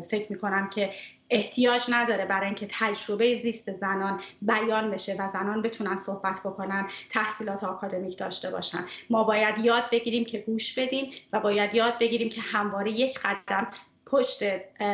فکر 0.09 0.31
می‌کنم 0.31 0.69
که 0.69 0.89
احتیاج 1.29 1.81
نداره 1.89 2.25
برای 2.25 2.45
اینکه 2.45 2.67
تجربه 2.71 3.41
زیست 3.41 3.73
زنان 3.73 4.21
بیان 4.41 4.91
بشه 4.91 5.15
و 5.19 5.27
زنان 5.27 5.61
بتونن 5.61 5.97
صحبت 5.97 6.39
بکنن 6.39 6.87
تحصیلات 7.09 7.63
آکادمیک 7.63 8.17
داشته 8.17 8.49
باشن. 8.51 8.85
ما 9.09 9.23
باید 9.23 9.57
یاد 9.57 9.83
بگیریم 9.91 10.25
که 10.25 10.37
گوش 10.37 10.79
بدیم 10.79 11.11
و 11.33 11.39
باید 11.39 11.75
یاد 11.75 11.99
بگیریم 11.99 12.29
که 12.29 12.41
همواره 12.41 12.91
یک 12.91 13.19
قدم 13.19 13.67
پشت 14.05 14.43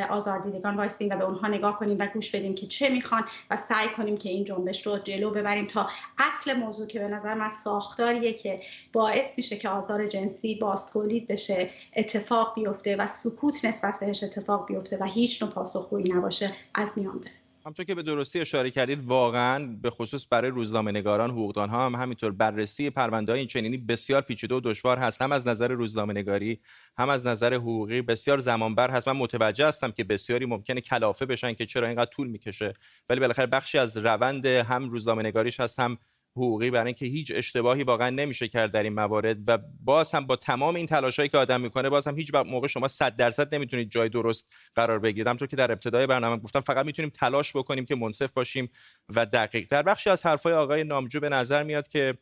آزاردیدگان 0.09 0.75
وایستیم 0.75 1.09
و 1.09 1.17
به 1.17 1.23
اونها 1.23 1.47
نگاه 1.47 1.79
کنیم 1.79 1.97
و 1.99 2.07
گوش 2.07 2.35
بدیم 2.35 2.55
که 2.55 2.67
چه 2.67 2.89
می‌خوان 2.89 3.23
و 3.49 3.57
سعی 3.57 3.87
کنیم 3.89 4.17
که 4.17 4.29
این 4.29 4.43
جنبش 4.43 4.87
رو 4.87 4.97
جلو 4.97 5.31
ببریم 5.31 5.67
تا 5.67 5.89
اصل 6.17 6.53
موضوع 6.53 6.87
که 6.87 6.99
به 6.99 7.07
نظر 7.07 7.33
من 7.33 7.49
ساختاریه 7.49 8.33
که 8.33 8.61
باعث 8.93 9.37
میشه 9.37 9.57
که 9.57 9.69
آزار 9.69 10.07
جنسی 10.07 10.55
باز 10.55 10.91
تولید 10.91 11.27
بشه 11.27 11.69
اتفاق 11.95 12.55
بیفته 12.55 12.95
و 12.95 13.07
سکوت 13.07 13.65
نسبت 13.65 13.99
بهش 13.99 14.23
اتفاق 14.23 14.67
بیفته 14.67 14.97
و 14.97 15.03
هیچ 15.03 15.43
نوع 15.43 15.51
پاسخگویی 15.51 16.13
نباشه 16.13 16.55
از 16.73 16.97
میان 16.97 17.19
بره. 17.19 17.40
همطور 17.65 17.85
که 17.85 17.95
به 17.95 18.03
درستی 18.03 18.39
اشاره 18.39 18.71
کردید 18.71 19.05
واقعا 19.05 19.77
به 19.81 19.89
خصوص 19.89 20.27
برای 20.29 20.51
روزنامه 20.51 20.91
نگاران 20.91 21.31
حقوقدان 21.31 21.69
ها 21.69 21.85
هم 21.85 21.95
همینطور 21.95 22.31
بررسی 22.31 22.89
پرونده 22.89 23.31
های 23.31 23.39
این 23.39 23.47
چنینی 23.47 23.77
بسیار 23.77 24.21
پیچیده 24.21 24.55
و 24.55 24.59
دشوار 24.59 24.97
هست. 24.97 25.21
هم 25.21 25.31
از 25.31 25.47
نظر 25.47 25.67
روزنامه 25.67 26.13
نگاری 26.13 26.59
هم 26.97 27.09
از 27.09 27.27
نظر 27.27 27.53
حقوقی 27.53 28.01
بسیار 28.01 28.39
زمانبر 28.39 28.91
هست. 28.91 29.07
من 29.07 29.17
متوجه 29.17 29.67
هستم 29.67 29.91
که 29.91 30.03
بسیاری 30.03 30.45
ممکنه 30.45 30.81
کلافه 30.81 31.25
بشن 31.25 31.53
که 31.53 31.65
چرا 31.65 31.87
اینقدر 31.87 32.09
طول 32.11 32.27
می‌کشه. 32.27 32.73
ولی 33.09 33.19
بالاخره 33.19 33.45
بخشی 33.45 33.77
از 33.77 33.97
روند 33.97 34.45
هم 34.45 34.89
روزنامه 34.89 35.23
نگاریش 35.23 35.59
هست 35.59 35.79
هم 35.79 35.97
حقوقی 36.35 36.71
برای 36.71 36.85
اینکه 36.85 37.05
هیچ 37.05 37.31
اشتباهی 37.35 37.83
واقعا 37.83 38.09
نمیشه 38.09 38.47
کرد 38.47 38.71
در 38.71 38.83
این 38.83 38.93
موارد 38.93 39.37
و 39.47 39.57
باز 39.83 40.11
هم 40.11 40.27
با 40.27 40.35
تمام 40.35 40.75
این 40.75 40.85
تلاشایی 40.85 41.29
که 41.29 41.37
آدم 41.37 41.61
می‌کنه 41.61 41.89
باز 41.89 42.07
هم 42.07 42.17
هیچ 42.17 42.33
موقع 42.33 42.67
شما 42.67 42.87
100 42.87 43.15
درصد 43.15 43.55
نمی‌تونید 43.55 43.91
جای 43.91 44.09
درست 44.09 44.53
قرار 44.75 44.99
بگیرید. 44.99 45.27
همونطور 45.27 45.47
که 45.47 45.55
در 45.55 45.71
ابتدای 45.71 46.07
برنامه 46.07 46.37
گفتم 46.37 46.59
فقط 46.59 46.85
می‌تونیم 46.85 47.11
تلاش 47.15 47.55
بکنیم 47.55 47.85
که 47.85 47.95
منصف 47.95 48.31
باشیم 48.33 48.69
و 49.15 49.25
دقیق 49.25 49.67
در 49.69 49.83
بخشی 49.83 50.09
از 50.09 50.25
حرفای 50.25 50.53
آقای 50.53 50.83
نامجو 50.83 51.19
به 51.19 51.29
نظر 51.29 51.63
میاد 51.63 51.87
که 51.87 52.17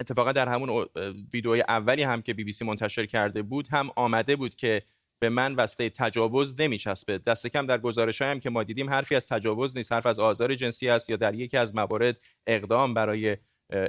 اتفاقا 0.00 0.32
در 0.32 0.48
همون 0.48 0.86
ویدئوی 1.32 1.60
اولی 1.60 2.02
هم 2.02 2.22
که 2.22 2.34
بی 2.34 2.44
بی 2.44 2.52
سی 2.52 2.64
منتشر 2.64 3.06
کرده 3.06 3.42
بود 3.42 3.68
هم 3.68 3.90
آمده 3.96 4.36
بود 4.36 4.54
که 4.54 4.82
به 5.24 5.30
من 5.30 5.54
وسته 5.54 5.90
تجاوز 5.90 6.60
نمیچسبه. 6.60 7.18
دست 7.18 7.46
کم 7.46 7.66
در 7.66 7.78
گزارش 7.78 8.22
هم 8.22 8.40
که 8.40 8.50
ما 8.50 8.62
دیدیم 8.62 8.90
حرفی 8.90 9.14
از 9.14 9.28
تجاوز 9.28 9.76
نیست. 9.76 9.92
حرف 9.92 10.06
از 10.06 10.18
آزار 10.18 10.54
جنسی 10.54 10.88
است 10.88 11.10
یا 11.10 11.16
در 11.16 11.34
یکی 11.34 11.56
از 11.56 11.74
موارد 11.74 12.20
اقدام 12.46 12.94
برای 12.94 13.36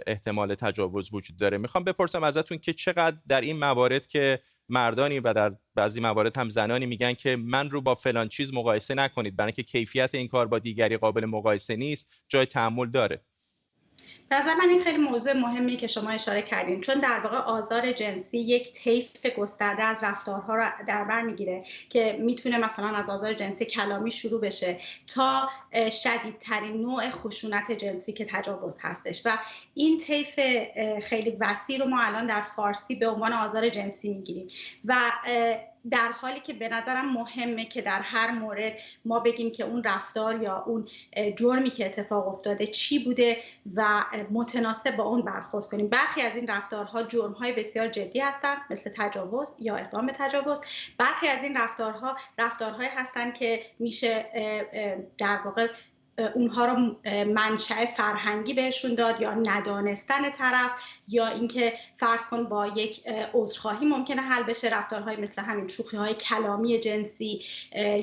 احتمال 0.08 0.56
تجاوز 0.56 1.10
وجود 1.14 1.38
داره. 1.38 1.58
می‌خوام 1.58 1.84
بپرسم 1.84 2.24
ازتون 2.24 2.58
که 2.58 2.74
چقدر 2.74 3.18
در 3.28 3.42
این 3.42 3.60
موارد 3.60 4.08
که 4.08 4.40
مردانی 4.70 5.20
و 5.20 5.34
در 5.34 5.56
بعضی 5.76 6.02
موارد 6.02 6.38
هم 6.38 6.50
زنانی 6.50 6.86
میگن 6.86 7.14
که 7.14 7.36
من 7.36 7.70
رو 7.70 7.82
با 7.82 7.96
فلان 7.96 8.28
چیز 8.28 8.54
مقایسه 8.54 8.94
نکنید. 8.94 9.36
برای 9.36 9.48
اینکه 9.48 9.64
کیفیت 9.64 10.16
این 10.16 10.28
کار 10.28 10.48
با 10.48 10.60
دیگری 10.60 10.98
قابل 10.98 11.26
مقایسه 11.26 11.76
نیست 11.76 12.14
جای 12.28 12.46
تحمل 12.46 12.92
داره. 12.92 13.22
به 14.30 14.36
نظر 14.36 14.54
من 14.56 14.70
این 14.70 14.84
خیلی 14.84 14.98
موضوع 14.98 15.34
مهمی 15.34 15.78
که 15.78 15.88
شما 15.88 16.10
اشاره 16.10 16.42
کردین. 16.42 16.82
چون 16.82 16.96
در 16.96 17.20
واقع 17.20 17.38
آزار 17.38 17.92
جنسی 17.92 18.38
یک 18.38 18.74
طیف 18.74 19.26
گسترده 19.38 19.84
از 19.84 20.04
رفتارها 20.04 20.56
رو 20.56 20.66
در 20.88 21.04
بر 21.04 21.22
می‌گیره 21.22 21.64
که 21.90 22.18
می‌تونه 22.20 22.58
مثلا 22.58 22.88
از 22.88 23.10
آزار 23.10 23.34
جنسی 23.34 23.66
کلامی 23.66 24.12
شروع 24.12 24.42
بشه 24.42 24.80
تا 25.16 25.50
شدیدترین 25.92 26.82
نوع 26.82 27.10
خشونت 27.10 27.72
جنسی 27.72 28.14
که 28.14 28.26
تجاوز 28.26 28.78
هستش. 28.82 29.22
و 29.26 29.38
این 29.74 29.98
طیف 29.98 30.40
خیلی 31.04 31.38
وسیع 31.40 31.80
رو 31.80 31.86
ما 31.86 32.02
الان 32.02 32.28
در 32.28 32.42
فارسی 32.42 32.96
به 32.96 33.08
عنوان 33.08 33.34
آزار 33.34 33.70
جنسی 33.70 34.10
می‌گیریم. 34.10 34.48
و 34.86 34.96
در 35.90 36.12
حالی 36.12 36.40
که 36.40 36.54
به 36.54 36.70
نظرم 36.70 37.14
مهمه 37.14 37.66
که 37.66 37.82
در 37.82 38.02
هر 38.02 38.32
مورد 38.32 38.74
ما 39.06 39.20
بگیم 39.20 39.52
که 39.52 39.64
اون 39.64 39.84
رفتار 39.84 40.42
یا 40.42 40.64
اون 40.68 40.88
جرمی 41.38 41.70
که 41.70 41.86
اتفاق 41.86 42.28
افتاده 42.28 42.68
چی 42.68 43.04
بوده 43.04 43.38
و 43.76 44.04
متناسب 44.32 44.96
با 44.96 45.04
اون 45.04 45.22
برخورد 45.22 45.66
کنیم. 45.66 45.88
برخی 45.88 46.22
از 46.22 46.36
این 46.36 46.48
رفتارها 46.48 47.04
جرمهای 47.04 47.54
بسیار 47.54 47.88
جدی 47.88 48.20
هستند 48.20 48.58
مثل 48.70 48.92
تجاوز 48.98 49.54
یا 49.60 49.76
اقدام 49.76 50.06
به 50.06 50.14
تجاوز. 50.20 50.62
برخی 50.98 51.28
از 51.28 51.44
این 51.44 51.58
رفتارها 51.58 52.18
رفتارهایی 52.38 52.90
هستند 52.90 53.34
که 53.34 53.62
میشه 53.80 54.26
در 55.18 55.40
واقع 55.46 55.68
اونها 56.36 56.66
رو 56.66 56.96
منشأ 57.34 57.86
فرهنگی 57.86 58.54
بهشون 58.54 58.96
داد 58.96 59.22
یا 59.22 59.34
ندانستن 59.34 60.30
طرف 60.30 60.72
یا 61.08 61.28
اینکه 61.28 61.74
فرض 61.96 62.28
کن 62.28 62.44
با 62.44 62.68
یک 62.68 63.08
عذرخواهی 63.34 63.86
ممکنه 63.86 64.22
حل 64.22 64.44
بشه. 64.44 64.70
رفتارهای 64.70 65.16
مثل 65.16 65.42
همین 65.42 65.68
شوخی 65.68 65.98
های 65.98 66.14
کلامی 66.14 66.80
جنسی 66.80 67.42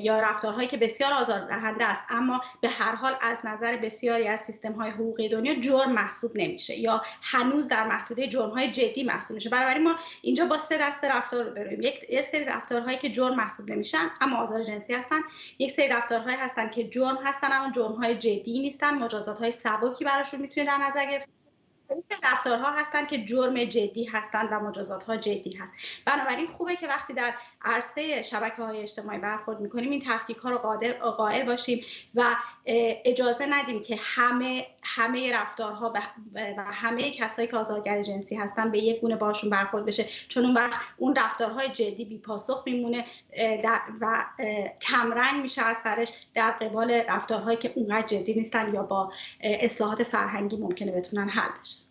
یا 0.01 0.19
رفتارهایی 0.19 0.67
که 0.67 0.77
بسیار 0.77 1.13
آزاردهنده 1.13 1.85
است 1.85 2.03
اما 2.09 2.41
به 2.61 2.69
هر 2.69 2.95
حال 2.95 3.13
از 3.21 3.45
نظر 3.45 3.77
بسیاری 3.77 4.27
از 4.27 4.39
سیستم 4.39 4.71
های 4.71 4.89
حقوقی 4.91 5.29
دنیا 5.29 5.59
جرم 5.59 5.91
محسوب 5.91 6.31
نمیشه 6.35 6.79
یا 6.79 7.01
هنوز 7.21 7.67
در 7.67 7.87
محدوده 7.87 8.27
جرم 8.27 8.49
های 8.49 8.71
جدی 8.71 9.03
محسوب 9.03 9.35
میشه 9.35 9.49
بنابراین 9.49 9.83
ما 9.83 9.95
اینجا 10.21 10.45
با 10.45 10.57
سه 10.57 10.77
دسته 10.77 11.09
رفتار 11.09 11.45
رو 11.45 11.83
یک 11.83 12.21
سری 12.31 12.45
رفتارهایی 12.45 12.97
که 12.97 13.09
جرم 13.09 13.35
محسوب 13.35 13.71
نمیشن 13.71 14.11
اما 14.21 14.37
آزار 14.37 14.63
جنسی 14.63 14.93
هستن. 14.93 15.21
یک 15.59 15.71
سری 15.71 15.87
رفتارهایی 15.87 16.37
هستن 16.37 16.69
که 16.69 16.89
جرم 16.89 17.17
هستن 17.23 17.47
اما 17.51 17.71
جرم 17.71 17.91
های 17.91 18.15
جدی 18.15 18.59
نیستن. 18.59 18.97
مجازات 18.97 19.39
های 19.39 19.51
سبکی 19.51 20.05
براشون 20.05 20.41
می‌تونه 20.41 20.67
در 20.67 20.77
نظر 20.77 21.11
گرفت. 21.11 21.42
سه 21.99 22.15
رفتارها 22.33 22.71
هستن 22.71 23.05
که 23.05 23.25
جرم 23.25 23.63
جدی 23.63 24.03
هستند 24.03 24.49
و 24.51 24.59
مجازات 24.59 25.03
ها 25.03 25.17
جدی 25.17 25.57
هست. 25.57 25.73
بنابراین 26.05 26.47
خوبه 26.47 26.75
که 26.75 26.87
وقتی 26.87 27.13
در 27.13 27.33
عرصه 27.61 28.21
شبکه 28.21 28.63
های 28.63 28.81
اجتماعی 28.81 29.19
برخورد 29.19 29.59
می‌کنیم 29.59 29.89
این 29.91 30.03
تفکیک 30.07 30.37
ها 30.37 30.49
رو 30.49 30.57
قائل 31.11 31.43
باشیم 31.43 31.85
و 32.15 32.35
اجازه 33.05 33.45
ندیم 33.45 33.81
که 33.81 33.99
همه 34.01 34.65
همه 34.83 35.33
رفتارها 35.35 35.93
و 36.35 36.63
همه 36.63 37.11
کسایی 37.11 37.47
که 37.47 37.57
آزارگر 37.57 38.01
جنسی 38.01 38.35
هستن 38.35 38.71
به 38.71 38.79
یک 38.79 39.01
گونه 39.01 39.15
باشون 39.15 39.49
برخورد 39.49 39.85
بشه. 39.85 40.05
چون 40.27 40.45
اون 40.45 40.53
وقت 40.53 40.79
اون 40.97 41.15
رفتارهای 41.15 41.69
جدی 41.69 42.05
بی 42.05 42.17
پاسخ 42.17 42.63
میمونه 42.65 43.05
و 44.01 44.25
کمرنگ 44.81 45.41
میشه 45.41 45.61
از 45.61 45.77
سرش 45.83 46.09
در 46.33 46.51
قبال 46.51 46.91
رفتارهایی 46.91 47.57
که 47.57 47.73
اونقدر 47.75 48.07
جدی 48.07 48.33
نیستن 48.33 48.73
یا 48.73 48.83
با 48.83 49.11
اصلاحات 49.41 50.03
فرهنگی 50.03 50.57
ممکنه 50.57 50.91
بتونن 50.91 51.29
حل 51.29 51.49
بشه. 51.61 51.82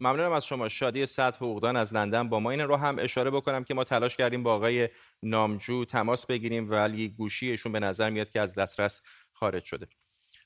ممنونم 0.00 0.32
از 0.32 0.46
شما. 0.46 0.68
شادی 0.68 1.06
سطح 1.06 1.36
حقوقدان 1.36 1.76
از 1.76 1.94
لندن 1.94 2.28
با 2.28 2.40
ما 2.40 2.50
این 2.50 2.60
رو 2.60 2.76
هم 2.76 2.96
اشاره 2.98 3.30
بکنم 3.30 3.64
که 3.64 3.74
ما 3.74 3.84
تلاش 3.84 4.16
کردیم 4.16 4.42
با 4.42 4.54
آقای 4.54 4.88
نامجو 5.22 5.84
تماس 5.84 6.26
بگیریم 6.26 6.70
ولی 6.70 7.08
گوشیشون 7.08 7.72
به 7.72 7.80
نظر 7.80 8.10
میاد 8.10 8.30
که 8.30 8.40
از 8.40 8.54
دسترس 8.54 9.00
خارج 9.32 9.64
شده. 9.64 9.88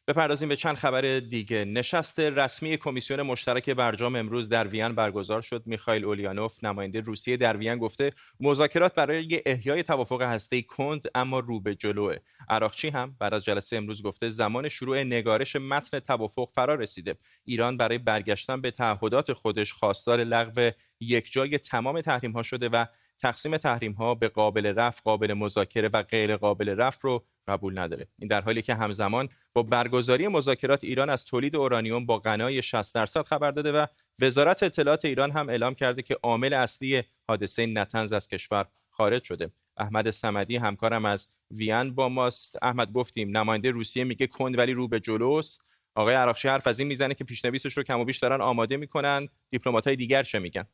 بپردازیم 0.08 0.48
به 0.48 0.56
چند 0.56 0.76
خبر 0.76 1.20
دیگه. 1.20 1.64
نشست 1.64 2.20
رسمی 2.20 2.76
کمیسیون 2.76 3.22
مشترک 3.22 3.70
برجام 3.70 4.16
امروز 4.16 4.48
در 4.48 4.68
وین 4.68 4.88
برگزار 4.88 5.40
شد. 5.40 5.62
میخائیل 5.66 6.04
اولیانوف 6.04 6.64
نماینده 6.64 7.00
روسیه 7.00 7.36
در 7.36 7.56
وین 7.56 7.78
گفته 7.78 8.10
مذاکرات 8.40 8.94
برای 8.94 9.42
احیای 9.46 9.82
توافق 9.82 10.22
هسته‌ای 10.22 10.62
کند 10.62 11.02
اما 11.14 11.38
رو 11.38 11.60
به 11.60 11.74
جلوه. 11.74 12.16
عراقچی 12.48 12.88
هم 12.88 13.16
بعد 13.18 13.34
از 13.34 13.44
جلسه 13.44 13.76
امروز 13.76 14.02
گفته 14.02 14.28
زمان 14.28 14.68
شروع 14.68 15.02
نگارش 15.02 15.56
متن 15.56 15.98
توافق 15.98 16.48
فرا 16.54 16.74
رسیده. 16.74 17.14
ایران 17.44 17.76
برای 17.76 17.98
برگشتن 17.98 18.60
به 18.60 18.70
تعهدات 18.70 19.32
خودش 19.32 19.72
خواستار 19.72 20.24
لغو 20.24 20.70
یک 21.00 21.32
جای 21.32 21.58
تمام 21.58 22.00
تحریم 22.00 22.32
ها 22.32 22.42
شده 22.42 22.68
و 22.68 22.84
تقسیم 23.18 23.56
تحریم 23.56 23.92
ها 23.92 24.14
به 24.14 24.28
قابل 24.28 24.66
رفع 24.66 25.00
قابل 25.04 25.32
مذاکره 25.32 25.88
و 25.88 26.02
غیر 26.02 26.36
قابل 26.36 26.68
رفع 26.68 27.00
رو 27.02 27.24
قبول 27.48 27.78
نداره. 27.78 28.06
این 28.18 28.28
در 28.28 28.40
حالی 28.40 28.62
که 28.62 28.74
همزمان 28.74 29.28
با 29.54 29.62
برگزاری 29.62 30.28
مذاکرات 30.28 30.84
ایران 30.84 31.10
از 31.10 31.24
تولید 31.24 31.56
اورانیوم 31.56 32.06
با 32.06 32.18
غنای 32.18 32.62
60 32.62 32.94
درصد 32.94 33.22
خبر 33.22 33.50
داده 33.50 33.72
و 33.72 33.86
وزارت 34.20 34.62
اطلاعات 34.62 35.04
ایران 35.04 35.30
هم 35.30 35.48
اعلام 35.48 35.74
کرده 35.74 36.02
که 36.02 36.18
عامل 36.22 36.52
اصلی 36.52 37.02
حادثه 37.28 37.66
نتنز 37.66 38.12
از 38.12 38.28
کشور 38.28 38.66
خارج 38.90 39.24
شده. 39.24 39.50
احمد 39.76 40.10
سمدی 40.10 40.56
همکارم 40.56 41.04
از 41.04 41.28
وین 41.50 41.94
با 41.94 42.08
ماست. 42.08 42.58
احمد 42.62 42.92
گفتیم 42.92 43.36
نماینده 43.36 43.70
روسیه 43.70 44.04
میگه 44.04 44.26
کند 44.26 44.58
ولی 44.58 44.72
رو 44.72 44.88
به 44.88 45.00
جلوست. 45.00 45.62
آقای 45.94 46.14
عراقچی 46.14 46.48
حرف 46.48 46.66
از 46.66 46.78
این 46.78 46.88
می‌زنه 46.88 47.14
که 47.14 47.24
پیشنویسش 47.24 47.76
رو 47.76 47.82
کم 47.82 48.00
و 48.00 48.04
بیش 48.04 48.18
دارن 48.18 48.40
آماده 48.40 48.76
می‌کنن. 48.76 49.28
دیپلمات‌های 49.50 49.96
دیگر 49.96 50.22
چه 50.22 50.38
میگن؟ 50.38 50.64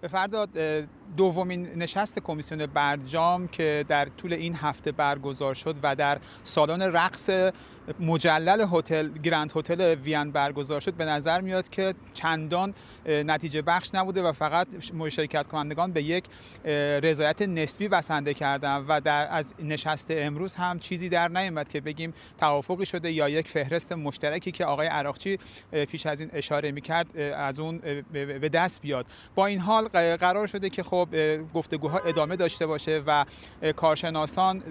به 0.00 0.08
فرداد 0.08 0.48
دومین 1.16 1.66
نشست 1.76 2.18
کمیسیون 2.18 2.66
برجام 2.66 3.48
که 3.48 3.84
در 3.88 4.08
طول 4.08 4.32
این 4.32 4.54
هفته 4.54 4.92
برگزار 4.92 5.54
شد 5.54 5.76
و 5.82 5.96
در 5.96 6.18
سالن 6.42 6.82
رقص 6.82 7.30
مجلل 8.00 8.66
هتل 8.72 9.08
گرند 9.08 9.52
هتل 9.56 9.94
وین 9.94 10.30
برگزار 10.30 10.80
شد 10.80 10.94
به 10.94 11.04
نظر 11.04 11.40
میاد 11.40 11.68
که 11.68 11.94
چندان 12.14 12.74
نتیجه 13.06 13.62
بخش 13.62 13.90
نبوده 13.94 14.22
و 14.22 14.32
فقط 14.32 14.66
شرکت 15.08 15.46
کنندگان 15.46 15.92
به 15.92 16.02
یک 16.02 16.24
رضایت 17.02 17.42
نسبی 17.42 17.88
بسنده 17.88 18.34
کردن 18.34 18.84
و 18.88 19.00
در 19.00 19.28
از 19.30 19.54
نشست 19.62 20.10
امروز 20.10 20.54
هم 20.54 20.78
چیزی 20.78 21.08
در 21.08 21.28
نیامد 21.28 21.68
که 21.68 21.80
بگیم 21.80 22.14
توافقی 22.38 22.86
شده 22.86 23.12
یا 23.12 23.28
یک 23.28 23.48
فهرست 23.48 23.92
مشترکی 23.92 24.52
که 24.52 24.64
آقای 24.64 24.86
عراقچی 24.86 25.38
پیش 25.88 26.06
از 26.06 26.20
این 26.20 26.30
اشاره 26.32 26.72
می‌کرد 26.72 27.16
از 27.18 27.60
اون 27.60 27.78
به 28.12 28.48
دست 28.48 28.82
بیاد. 28.82 29.06
با 29.34 29.46
این 29.46 29.58
حال 29.58 29.88
قرار 30.16 30.46
شده 30.46 30.70
که 30.70 30.82
خب 30.82 31.08
گفتگوها 31.54 31.98
ادامه 31.98 32.36
داشته 32.36 32.66
باشه 32.66 33.02
و 33.06 33.24
کارشناسان 33.76 34.62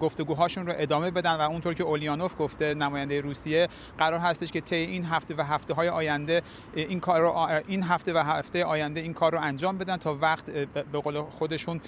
گفتگوهاشون 0.00 0.66
رو 0.66 0.72
ادامه 0.76 1.10
بدن 1.10 1.34
و 1.34 1.40
اونطور 1.40 1.74
که 1.74 1.84
اولیانوف 1.84 2.34
گفته 2.38 2.61
نماینده 2.62 3.20
روسیه. 3.20 3.68
قرار 3.98 4.20
هستش 4.20 4.52
که 4.52 4.60
طی 4.60 4.76
این 4.76 5.04
هفته 5.04 5.34
و 5.34 5.42
هفته 5.42 5.74
های 5.74 5.88
آینده 5.88 6.42
این 6.74 7.00
کار 7.00 7.20
رو 7.20 7.48
این 7.66 7.82
هفته 7.82 8.12
و 8.12 8.18
هفته 8.18 8.64
آینده 8.64 9.00
این 9.00 9.12
کار 9.14 9.32
رو 9.32 9.40
انجام 9.40 9.78
بدن 9.78 9.96
تا 9.96 10.18
وقت 10.20 10.50
به 10.92 10.98
قول 10.98 11.22
خودشون 11.22 11.80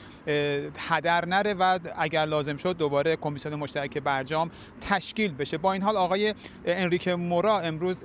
هدر 0.78 1.24
نره 1.24 1.54
و 1.54 1.78
اگر 1.96 2.24
لازم 2.24 2.56
شد 2.56 2.76
دوباره 2.76 3.16
کمیسیون 3.16 3.54
مشترک 3.54 3.98
برجام 3.98 4.50
تشکیل 4.80 5.32
بشه. 5.34 5.58
با 5.58 5.72
این 5.72 5.82
حال 5.82 5.96
آقای 5.96 6.34
انریک 6.66 7.08
مورا 7.08 7.58
امروز 7.58 8.04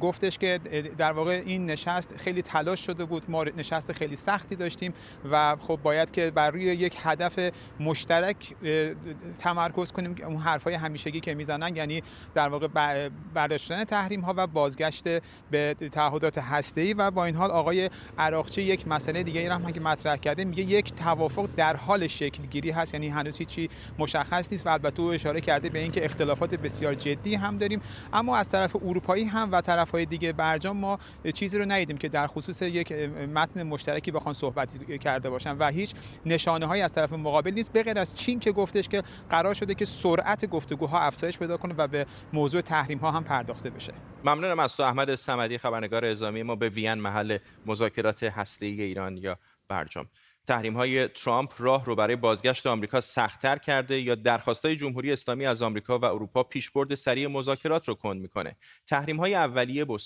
گفتش 0.00 0.38
که 0.38 0.60
در 0.98 1.12
واقع 1.12 1.42
این 1.46 1.66
نشست 1.66 2.16
خیلی 2.16 2.42
تلاش 2.42 2.86
شده 2.86 3.04
بود. 3.04 3.30
ما 3.30 3.44
نشست 3.44 3.92
خیلی 3.92 4.16
سختی 4.16 4.56
داشتیم 4.56 4.94
و 5.30 5.56
خب 5.56 5.78
باید 5.82 6.10
که 6.10 6.30
بر 6.30 6.50
روی 6.50 6.62
یک 6.62 6.96
هدف 7.02 7.38
مشترک 7.80 8.54
تمرکز 9.38 9.92
کنیم. 9.92 10.16
اون 10.26 10.36
حرفای 10.36 10.74
همیشگی 10.74 11.20
که 11.20 11.34
می‌زنن 11.34 11.76
یعنی 11.76 12.02
در 12.34 12.48
واقع 12.48 12.68
برداشتن 13.34 13.84
تحریم 13.84 14.20
ها 14.20 14.34
و 14.36 14.46
بازگشت 14.46 15.04
به 15.50 15.76
تعهدات 15.92 16.38
هسته 16.38 16.94
و 16.94 17.10
با 17.10 17.24
این 17.24 17.36
حال 17.36 17.50
آقای 17.50 17.90
عراقچی 18.18 18.62
یک 18.62 18.88
مسئله 18.88 19.22
دیگه 19.22 19.40
ای 19.40 19.46
هم 19.46 19.72
که 19.72 19.80
مطرح 19.80 20.16
کرده 20.16 20.44
میگه 20.44 20.62
یک 20.62 20.94
توافق 20.94 21.48
در 21.56 21.76
حال 21.76 22.06
شکل 22.06 22.46
گیری 22.46 22.70
هست 22.70 22.94
یعنی 22.94 23.08
هنوز 23.08 23.38
هیچی 23.38 23.68
مشخص 23.98 24.52
نیست 24.52 24.66
و 24.66 24.70
البته 24.70 25.02
او 25.02 25.08
اشاره 25.08 25.40
کرده 25.40 25.68
به 25.68 25.78
اینکه 25.78 26.04
اختلافات 26.04 26.54
بسیار 26.54 26.94
جدی 26.94 27.34
هم 27.34 27.58
داریم. 27.58 27.80
اما 28.12 28.36
از 28.36 28.48
طرف 28.48 28.76
اروپایی 28.76 29.24
هم 29.24 29.52
و 29.52 29.60
طرف 29.60 29.90
های 29.90 30.06
دیگه 30.06 30.32
برجام 30.32 30.76
ما 30.76 30.98
چیزی 31.34 31.58
رو 31.58 31.64
ندیدیم 31.64 31.98
که 31.98 32.08
در 32.08 32.26
خصوص 32.26 32.62
یک 32.62 32.92
متن 33.34 33.62
مشترکی 33.62 34.10
بخوان 34.10 34.34
صحبت 34.34 34.98
کرده 35.00 35.30
باشن 35.30 35.56
و 35.58 35.66
هیچ 35.66 35.94
نشانه 36.26 36.66
هایی 36.66 36.82
از 36.82 36.92
طرف 36.92 37.12
مقابل 37.12 37.50
نیست 37.50 37.72
به 37.72 37.82
غیر 37.82 37.98
از 37.98 38.14
چین 38.14 38.40
که 38.40 38.52
گفتش 38.52 38.88
که 38.88 39.02
قرار 39.30 39.54
شده 39.54 39.74
که 39.74 39.84
سرعت 39.84 40.46
گفتگوها 40.46 41.00
افزایش 41.00 41.38
پیدا 41.38 41.56
کنه 41.56 41.74
و 41.78 41.85
به 41.86 42.06
موضوع 42.32 42.60
تحریم 42.60 42.98
ها 42.98 43.10
هم 43.10 43.24
پرداخته 43.24 43.70
بشه. 43.70 43.92
ممنونم 44.24 44.58
از 44.58 44.76
تو 44.76 44.82
احمد 44.82 45.14
سمدی 45.14 45.58
خبرنگار 45.58 46.04
اعزامی 46.04 46.42
ما 46.42 46.56
به 46.56 46.68
وین 46.68 46.94
محل 46.94 47.38
مذاکرات 47.66 48.22
هسته‌ای 48.22 48.82
ایران 48.82 49.16
یا 49.16 49.38
برجام. 49.68 50.06
تحریم 50.46 50.76
های 50.76 51.08
ترامپ 51.08 51.52
راه 51.58 51.84
رو 51.84 51.94
برای 51.94 52.16
بازگشت 52.16 52.66
آمریکا 52.66 53.00
سختتر 53.00 53.58
کرده 53.58 54.00
یا 54.00 54.14
درخواستای 54.14 54.76
جمهوری 54.76 55.12
اسلامی 55.12 55.46
از 55.46 55.62
آمریکا 55.62 55.98
و 55.98 56.04
اروپا 56.04 56.42
پیشبرد 56.42 56.94
سریع 56.94 57.26
مذاکرات 57.26 57.88
رو 57.88 57.94
کند 57.94 58.20
می‌کنه؟ 58.20 58.56
تحریم 58.86 59.16
های 59.16 59.34
اولیه 59.34 59.84
با 59.84 59.98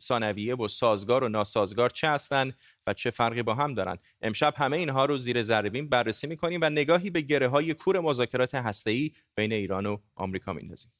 ثانویه 0.00 0.54
با 0.54 0.68
سازگار 0.68 1.24
و 1.24 1.28
ناسازگار 1.28 1.90
چه 1.90 2.08
هستند 2.08 2.54
و 2.86 2.94
چه 2.94 3.10
فرقی 3.10 3.42
با 3.42 3.54
هم 3.54 3.74
دارند 3.74 3.98
امشب 4.22 4.54
همه 4.56 4.76
اینها 4.76 5.04
رو 5.04 5.18
زیر 5.18 5.42
ذره 5.42 5.70
بررسی 5.82 6.26
می‌کنیم 6.26 6.60
و 6.62 6.70
نگاهی 6.70 7.10
به 7.10 7.20
گره 7.20 7.48
های 7.48 7.74
کور 7.74 8.00
مذاکرات 8.00 8.54
هسته‌ای 8.54 9.12
بین 9.34 9.52
ایران 9.52 9.86
و 9.86 9.98
آمریکا 10.14 10.52
میندازیم. 10.52 10.92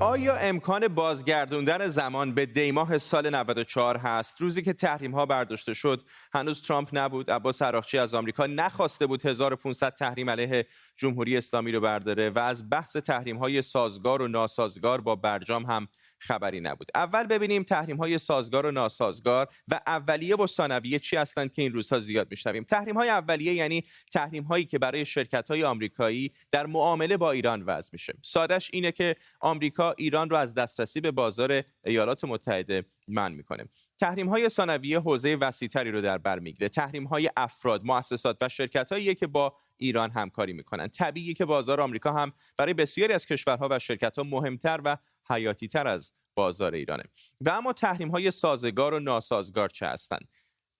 آیا 0.00 0.36
امکان 0.36 0.88
بازگردوندن 0.88 1.88
زمان 1.88 2.34
به 2.34 2.46
دیماه 2.46 2.98
سال 2.98 3.30
94 3.30 3.96
هست؟ 3.96 4.40
روزی 4.40 4.62
که 4.62 4.72
تحریم 4.72 5.14
ها 5.14 5.26
برداشته 5.26 5.74
شد 5.74 6.04
هنوز 6.32 6.62
ترامپ 6.62 6.88
نبود 6.92 7.30
عباس 7.30 7.62
عراقچی 7.62 7.98
از 7.98 8.14
آمریکا 8.14 8.46
نخواسته 8.46 9.06
بود 9.06 9.26
1500 9.26 9.94
تحریم 9.94 10.30
علیه 10.30 10.66
جمهوری 10.96 11.36
اسلامی 11.36 11.72
رو 11.72 11.80
برداره 11.80 12.30
و 12.30 12.38
از 12.38 12.70
بحث 12.70 12.96
تحریم 12.96 13.36
های 13.36 13.62
سازگار 13.62 14.22
و 14.22 14.28
ناسازگار 14.28 15.00
با 15.00 15.16
برجام 15.16 15.66
هم 15.66 15.88
خبری 16.20 16.60
نبود. 16.60 16.90
اول 16.94 17.26
ببینیم 17.26 17.62
تحریم 17.62 17.96
های 17.96 18.18
سازگار 18.18 18.66
و 18.66 18.70
ناسازگار 18.70 19.48
و 19.68 19.80
اولیه 19.86 20.36
و 20.36 20.46
ثانویه 20.46 20.98
چی 20.98 21.16
هستند 21.16 21.52
که 21.52 21.62
این 21.62 21.72
روزها 21.72 21.98
زیاد 21.98 22.30
میشنویم. 22.30 22.64
تحریم 22.64 22.96
های 22.96 23.08
اولیه 23.08 23.54
یعنی 23.54 23.84
تحریم 24.12 24.42
هایی 24.42 24.64
که 24.64 24.78
برای 24.78 25.04
شرکت 25.04 25.48
های 25.48 25.64
آمریکایی 25.64 26.32
در 26.50 26.66
معامله 26.66 27.16
با 27.16 27.30
ایران 27.30 27.62
وضع 27.62 27.90
میشه. 27.92 28.14
سادش 28.22 28.70
اینه 28.72 28.92
که 28.92 29.16
آمریکا 29.40 29.92
ایران 29.98 30.30
رو 30.30 30.36
از 30.36 30.54
دسترسی 30.54 31.00
به 31.00 31.10
بازار 31.10 31.62
ایالات 31.84 32.24
متحده 32.24 32.84
من 33.08 33.32
می‌کنه. 33.32 33.64
تحریم 34.00 34.28
های 34.28 34.48
ثانویه 34.48 35.00
حوزه 35.00 35.34
وسیعتری 35.34 35.90
رو 35.90 36.00
در 36.00 36.18
بر 36.18 36.38
می‌گیره. 36.38 36.68
تحریم 36.68 37.04
های 37.04 37.30
افراد 37.36 37.84
مؤسسات 37.84 38.38
و 38.40 38.48
شرکت 38.48 38.92
هایی 38.92 39.14
که 39.14 39.26
با 39.26 39.56
ایران 39.76 40.10
همکاری 40.10 40.52
می‌کنن. 40.52 40.88
طبیعی 40.88 41.34
که 41.34 41.44
بازار 41.44 41.80
آمریکا 41.80 42.12
هم 42.12 42.32
برای 42.56 42.74
بسیاری 42.74 43.12
از 43.12 43.26
کشورها 43.26 43.68
و 43.70 43.78
شرکت 43.78 44.16
ها 44.18 44.24
مهمتر 44.24 44.80
و 44.84 44.96
حیاتی 45.30 45.68
تر 45.68 45.86
از 45.86 46.12
بازار 46.34 46.74
ایرانه. 46.74 47.04
و 47.40 47.50
اما 47.50 47.72
تحریم 47.72 48.10
های 48.10 48.30
سازگار 48.30 48.94
و 48.94 49.00
ناسازگار 49.00 49.68
چه 49.68 49.86
هستند؟ 49.86 50.28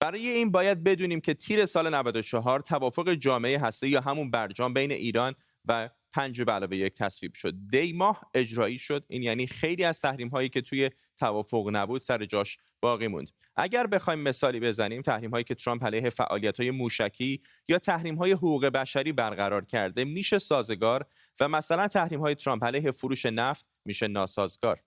برای 0.01 0.29
این 0.29 0.51
باید 0.51 0.85
بدونیم 0.85 1.21
که 1.21 1.35
تیر 1.35 1.67
سال 1.67 1.95
94 1.95 2.61
توافق 2.61 3.15
جامعه 3.15 3.59
هسته 3.59 3.89
یا 3.89 4.01
همون 4.01 4.31
برجام 4.31 4.75
بین 4.75 4.93
ایران 4.93 5.35
و 5.65 5.91
پنج 6.13 6.43
به 6.43 6.53
علاوه 6.53 6.77
یک 6.77 6.95
تصویب 6.95 7.35
شد. 7.35 7.55
دی 7.71 7.93
ماه 7.93 8.31
اجرایی 8.35 8.79
شد. 8.79 9.05
این 9.09 9.23
یعنی 9.23 9.47
خیلی 9.47 9.85
از 9.85 10.01
تحریم 10.01 10.29
هایی 10.29 10.49
که 10.49 10.61
توی 10.61 10.91
توافق 11.19 11.71
نبود 11.73 12.01
سر 12.01 12.25
جاش 12.25 12.59
باقی 12.81 13.09
موند. 13.09 13.31
اگر 13.57 13.87
بخوایم 13.87 14.21
مثالی 14.21 14.61
بزنیم 14.61 15.03
تحریم 15.03 15.31
هایی 15.31 15.45
که 15.45 15.55
ترامپ 15.55 15.85
علیه 15.85 16.11
فعالیت 16.11 16.61
های 16.61 16.71
موشکی 16.71 17.41
یا 17.69 17.79
تحریم 17.79 18.15
های 18.15 18.33
حقوق 18.33 18.67
بشری 18.67 19.13
برقرار 19.13 19.65
کرده 19.65 20.05
میشه 20.05 20.39
سازگار 20.39 21.07
و 21.41 21.49
مثلا 21.49 21.89
تحریم 21.89 22.21
های 22.21 22.35
ترامپ 22.35 22.65
علیه 22.65 22.91
فروش 22.91 23.27
نفت 23.27 23.67
میشه 23.85 24.09
ناسازگار. 24.09 24.81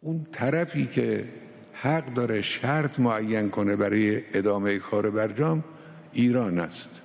اون 0.00 0.24
طرفی 0.32 0.86
که 0.86 1.28
حق 1.72 2.14
داره 2.14 2.42
شرط 2.42 3.00
معین 3.00 3.50
کنه 3.50 3.76
برای 3.76 4.22
ادامه 4.38 4.78
کار 4.78 5.10
برجام 5.10 5.64
ایران 6.12 6.58
است. 6.58 7.03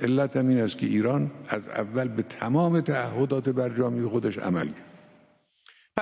علت 0.00 0.36
هم 0.36 0.48
این 0.48 0.60
است 0.60 0.78
که 0.78 0.86
ایران 0.86 1.30
از 1.48 1.68
اول 1.68 2.08
به 2.08 2.22
تمام 2.22 2.80
تعهدات 2.80 3.48
برجامی 3.48 4.08
خودش 4.08 4.38
عمل 4.38 4.66
کرد. 4.66 4.89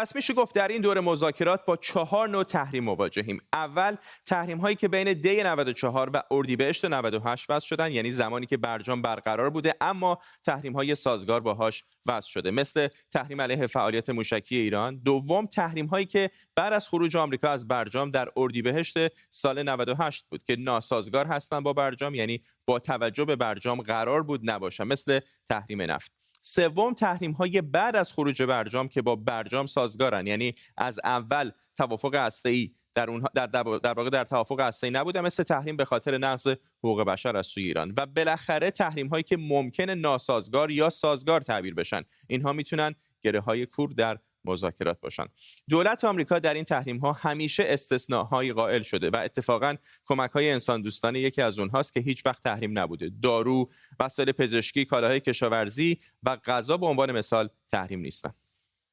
پس 0.01 0.17
میشه 0.17 0.35
گفت 0.35 0.55
در 0.55 0.69
این 0.69 0.83
دور 0.83 1.01
مذاکرات 1.01 1.65
با 1.65 1.77
چهار 1.77 2.29
نوع 2.29 2.45
تحریم 2.45 2.85
مواجهیم. 2.85 3.41
اول 3.53 3.97
تحریم 4.27 4.59
هایی 4.59 4.77
که 4.77 4.89
بین 4.89 5.13
دی 5.13 5.43
94 5.43 6.11
و 6.15 6.23
اردیبهشت 6.31 6.85
98 6.85 7.51
وضع 7.51 7.67
شدن 7.67 7.93
یعنی 7.93 8.13
زمانی 8.13 8.47
که 8.47 8.57
برجام 8.57 9.03
برقرار 9.03 9.51
بوده 9.51 9.75
اما 9.81 10.19
تحریم 10.45 10.73
های 10.73 10.95
سازگار 10.95 11.41
باهاش 11.41 11.85
وضع 12.07 12.29
شده. 12.31 12.51
مثل 12.51 12.89
تحریم 13.11 13.41
علیه 13.41 13.67
فعالیت 13.67 14.11
موشکی 14.11 14.57
ایران. 14.57 14.97
دوم 14.97 15.47
تحریم 15.47 15.87
هایی 15.87 16.07
که 16.07 16.31
بعد 16.57 16.73
از 16.73 16.89
خروج 16.89 17.17
آمریکا 17.17 17.51
از 17.51 17.69
برجام 17.69 18.11
در 18.11 18.29
اردیبهشت 18.37 18.97
سال 19.31 19.63
98 19.63 20.25
بود 20.31 20.45
که 20.45 20.57
ناسازگار 20.57 21.27
هستند 21.27 21.63
با 21.63 21.73
برجام 21.73 22.15
یعنی 22.15 22.41
با 22.67 22.79
توجه 22.79 23.25
به 23.25 23.37
برجام 23.37 23.81
قرار 23.81 24.23
بود 24.23 24.51
نباشن 24.51 24.85
مثل 24.85 25.21
تحریم 25.49 25.83
نفت. 25.83 26.18
سوم 26.51 26.95
تحریم 26.95 27.33
های 27.33 27.61
بعد 27.61 27.97
از 27.97 28.13
خروج 28.13 28.43
برجام 28.43 28.89
که 28.89 29.03
با 29.03 29.17
برجام 29.17 29.67
سازگارن. 29.67 30.27
یعنی 30.27 30.55
از 30.77 31.01
اول 31.05 31.51
توافق 31.77 32.15
هسته 32.15 32.71
در 32.95 33.11
اونها 33.11 33.29
در 33.35 33.47
در 33.47 33.93
واقع 33.93 34.11
در 34.11 34.25
توافق 34.25 34.61
هسته 34.61 34.91
نبوده 34.91 35.21
مثل 35.21 35.43
تحریم 35.43 35.77
به 35.77 35.85
خاطر 35.85 36.19
نقض 36.19 36.55
حقوق 36.79 37.03
بشر 37.03 37.37
از 37.37 37.47
سوی 37.47 37.65
ایران. 37.65 37.95
و 37.97 38.07
بالاخره 38.07 38.71
تحریم 38.71 39.09
هایی 39.09 39.23
که 39.23 39.37
ممکن 39.37 39.91
ناسازگار 39.91 40.71
یا 40.71 40.91
سازگار 40.91 41.41
تعبیر 41.41 41.75
بشن. 41.75 42.03
اینها 42.27 42.53
می‌تونن 42.53 42.95
گره 43.23 43.41
های 43.41 43.67
کور 43.67 43.91
در 43.91 44.19
مذاکرات 44.45 45.01
باشن 45.01 45.25
دولت 45.69 46.05
آمریکا 46.05 46.39
در 46.39 46.55
این 46.55 46.65
تحریم 46.65 46.99
ها 46.99 47.13
همیشه 47.13 47.65
استثناءهایی 47.67 48.53
قائل 48.53 48.83
شده 48.83 49.11
و 49.11 49.17
اتفاقا 49.17 49.75
کمک 50.07 50.31
های 50.31 50.51
انسان 50.51 50.83
دوستانه 50.83 51.21
یکی 51.21 51.43
از 51.43 51.59
اونهاست 51.59 51.93
که 51.93 52.01
هیچ 52.01 52.27
وقت 52.27 52.43
تحریم 52.43 52.79
نبوده. 52.79 53.11
دارو 53.23 53.71
وسایل 54.01 54.33
پزشکی 54.33 54.85
کالاهای 54.85 55.21
کشاورزی 55.21 55.99
و 56.23 56.37
غذا 56.37 56.77
به 56.77 56.87
عنوان 56.87 57.13
مثال 57.13 57.49
تحریم 57.69 58.01
نیستن. 58.01 58.31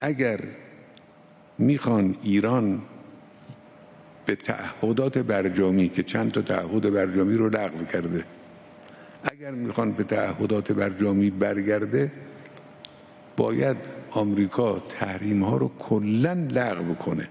اگر 0.01 0.39
می‌خوان 1.57 2.17
ایران 2.23 2.83
به 4.25 4.35
تعهدات 4.35 5.17
برجامی 5.17 5.89
که 5.89 6.03
چند 6.03 6.31
تا 6.31 6.41
تعهد 6.41 6.93
برجامی 6.93 7.37
رو 7.37 7.49
لغو 7.49 7.85
کرده 7.85 8.25
اگر 9.23 9.51
می‌خوان 9.51 9.91
به 9.91 10.03
تعهدات 10.03 10.71
برجامی 10.71 11.29
برگرده 11.29 12.11
باید 13.37 13.77
آمریکا 14.11 14.79
تحریم 14.79 15.43
ها 15.43 15.57
رو 15.57 15.71
کلا 15.79 16.33
لغو 16.33 16.93
کنه 16.93 17.29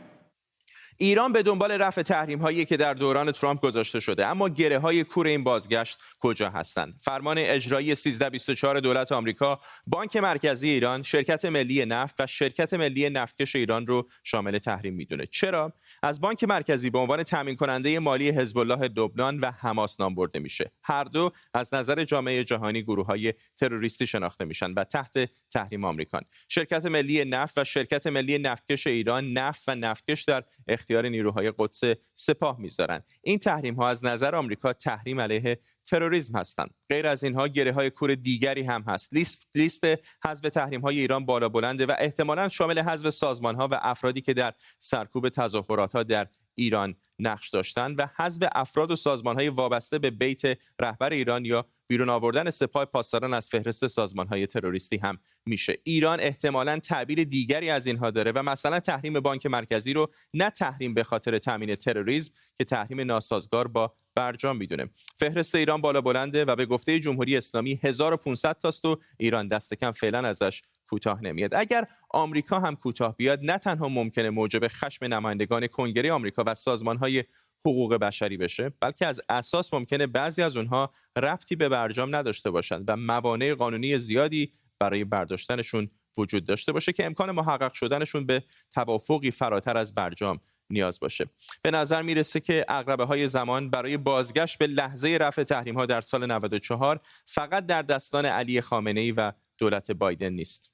ایران 0.97 1.33
به 1.33 1.43
دنبال 1.43 1.73
رفع 1.73 2.03
تحریم 2.03 2.39
هایی 2.39 2.65
که 2.65 2.77
در 2.77 2.95
دوران 2.95 3.33
ترامپ 3.33 3.61
گذاشته 3.61 4.01
شده 4.01 4.27
اما 4.27 4.49
گره 4.49 4.79
های 4.79 5.05
کور 5.05 5.27
این 5.27 5.45
بازگشت 5.45 5.99
کجا 6.21 6.51
هستند؟ 6.51 6.95
فرمان 7.01 7.39
اجرایی 7.39 7.91
1324 7.91 8.81
دولت 8.81 9.13
آمریکا 9.13 9.61
بانک 9.87 10.17
مرکزی 10.17 10.69
ایران 10.69 11.03
شرکت 11.03 11.45
ملی 11.45 11.85
نفت 11.85 12.21
و 12.21 12.27
شرکت 12.27 12.75
ملی 12.75 13.11
نفتکش 13.11 13.57
ایران 13.57 13.87
رو 13.87 14.09
شامل 14.25 14.59
تحریم 14.59 14.95
می‌دونه. 14.95 15.27
چرا؟ 15.27 15.73
از 16.03 16.21
بانک 16.21 16.45
مرکزی 16.45 16.91
به 16.91 16.99
عنوان 16.99 17.23
تامین 17.23 17.57
کننده 17.57 17.99
مالی 17.99 18.31
حزب 18.31 18.59
الله 18.59 18.89
لبنان 18.97 19.41
و 19.41 19.51
حماس 19.51 20.01
نام 20.01 20.15
برده 20.15 20.39
میشه. 20.39 20.73
هر 20.83 21.05
دو 21.05 21.31
از 21.55 21.75
نظر 21.75 22.05
جامعه 22.05 22.45
جهانی 22.45 22.83
گروه 22.83 23.07
های 23.07 23.35
تروریستی 23.57 24.07
شناخته 24.07 24.45
میشن 24.45 24.73
و 24.73 24.85
تحت 24.85 25.31
تحریم 25.51 25.85
آمریکان. 25.85 26.23
شرکت 26.49 26.87
ملی 26.87 27.25
نفت 27.25 27.59
و 27.59 27.65
شرکت 27.65 28.07
ملی 28.07 28.39
نفتکش 28.39 28.87
ایران 28.87 29.33
نفت 29.33 29.69
و 29.69 29.75
نفتکش 29.75 30.23
در 30.23 30.45
اختیار 30.85 31.09
نیروهای 31.09 31.53
قدس 31.59 31.81
سپاه 32.15 32.61
می‌ذارن. 32.61 33.03
این 33.23 33.39
تحریم 33.39 33.75
ها 33.75 33.89
از 33.89 34.05
نظر 34.05 34.35
آمریکا 34.35 34.73
تحریم 34.73 35.21
علیه 35.21 35.59
تروریسم 35.87 36.39
هستند. 36.39 36.75
غیر 36.89 37.07
از 37.07 37.25
اینها 37.25 37.49
گره 37.49 37.73
های 37.73 37.91
کور 37.91 38.15
دیگری 38.15 38.63
هم 38.63 38.83
هست. 38.83 39.13
لیست 39.13 39.49
لیست 39.55 39.85
حذف 40.25 40.41
تحریم 40.41 40.81
های 40.81 40.99
ایران 41.01 41.27
بالا 41.27 41.49
بلنده 41.49 41.87
و 41.87 41.95
احتمالا 41.99 42.49
شامل 42.49 42.79
حذف 42.79 43.11
سازمان 43.11 43.55
ها 43.55 43.69
و 43.69 43.79
افرادی 43.83 44.21
که 44.21 44.35
در 44.35 44.55
سرکوب 44.79 45.29
تظاهرات 45.29 45.93
ها 45.93 46.03
در 46.03 46.29
ایران 46.55 46.95
نقش 47.19 47.51
داشتند 47.51 47.99
و 47.99 48.09
حذف 48.17 48.49
افراد 48.53 48.91
و 48.91 48.97
سازمان 48.97 49.37
های 49.37 49.49
وابسته 49.49 49.99
به 49.99 50.11
بیت 50.11 50.59
رهبر 50.81 51.13
ایران 51.13 51.45
یا 51.45 51.67
بیرون 51.87 52.09
آوردن 52.09 52.51
سپاه 52.51 52.85
پاسداران 52.85 53.35
از 53.35 53.49
فهرست 53.49 53.87
سازمان 53.87 54.27
های 54.27 54.47
تروریستی 54.47 54.97
هم 54.97 55.19
میشه. 55.47 55.79
ایران 55.85 56.21
احتمالا 56.21 56.79
تعبیر 56.79 57.25
دیگری 57.25 57.71
از 57.71 57.87
اینها 57.87 58.11
داره 58.11 58.33
و 58.33 58.43
مثلا 58.43 58.81
تحریم 58.81 59.21
بانک 59.21 59.47
مرکزی 59.47 59.93
رو 59.93 60.11
نه 60.35 60.51
تحریم 60.51 60.95
به 60.95 61.05
خاطر 61.05 61.39
تامین 61.39 61.75
تروریسم 61.75 62.33
که 62.59 62.65
تحریم 62.65 63.01
ناسازگار 63.01 63.69
با 63.69 63.95
برجام 64.15 64.57
می‌دونه. 64.57 64.91
فهرست 65.19 65.55
ایران 65.55 65.81
بالا 65.81 66.01
بلنده 66.01 66.45
و 66.45 66.57
به 66.57 66.67
گفته 66.67 67.01
جمهوری 67.01 67.37
اسلامی 67.37 67.81
1500 67.83 68.59
تاست 68.59 68.85
و 68.85 69.01
ایران 69.19 69.49
دست 69.49 69.75
کم 69.75 69.93
فعلا 69.93 70.29
ازش 70.29 70.63
کوتاه 70.87 71.23
نمیاد. 71.23 71.55
اگر 71.55 71.85
آمریکا 72.11 72.61
هم 72.61 72.77
کوتاه 72.77 73.17
بیاد 73.17 73.41
نه 73.43 73.59
تنها 73.59 73.89
ممکنه 73.89 74.31
موجب 74.31 74.69
خشم 74.69 75.05
نمایندگان 75.05 75.67
کنگره 75.67 76.13
آمریکا 76.13 76.45
و 76.47 76.55
سازمانهای 76.55 77.25
حقوق 77.67 77.95
بشری 77.95 78.37
بشه 78.37 78.73
بلکه 78.81 79.07
از 79.07 79.21
اساس 79.29 79.75
ممکنه 79.75 80.07
بعضی 80.07 80.43
از 80.43 80.57
اونها 80.57 80.91
ربطی 81.17 81.57
به 81.57 81.69
برجام 81.69 82.17
نداشته 82.17 82.51
باشند 82.51 82.85
و 82.89 82.97
موانع 82.97 83.55
قانونی 83.55 83.99
زیادی 83.99 84.53
برای 84.79 85.05
برداشتنشون 85.05 85.91
وجود 86.19 86.45
داشته 86.45 86.73
باشه 86.73 86.93
که 86.93 87.07
امکان 87.07 87.31
محقق 87.31 87.73
شدنشون 87.73 88.27
به 88.27 88.43
توافقی 88.75 89.31
فراتر 89.31 89.77
از 89.77 89.95
برجام 89.95 90.41
نیاز 90.71 91.01
باشه. 91.01 91.27
به 91.63 91.71
نظر 91.71 92.03
می‌رسه 92.03 92.41
که 92.41 92.65
اقربه 92.69 93.05
های 93.05 93.29
زمان 93.29 93.71
برای 93.71 93.97
بازگشت 93.97 94.59
به 94.59 94.67
لحظه 94.67 95.19
رفع 95.21 95.43
تحریم 95.43 95.75
ها 95.75 95.87
در 95.87 96.01
سال 96.01 96.27
94 96.27 97.01
فقط 97.27 97.67
در 97.67 97.83
دستان 97.83 98.27
علی 98.27 98.61
خامنه 98.61 99.01
ای 99.01 99.13
و 99.13 99.33
دولت 99.59 99.91
بایدن 99.91 100.33
نیست. 100.33 100.74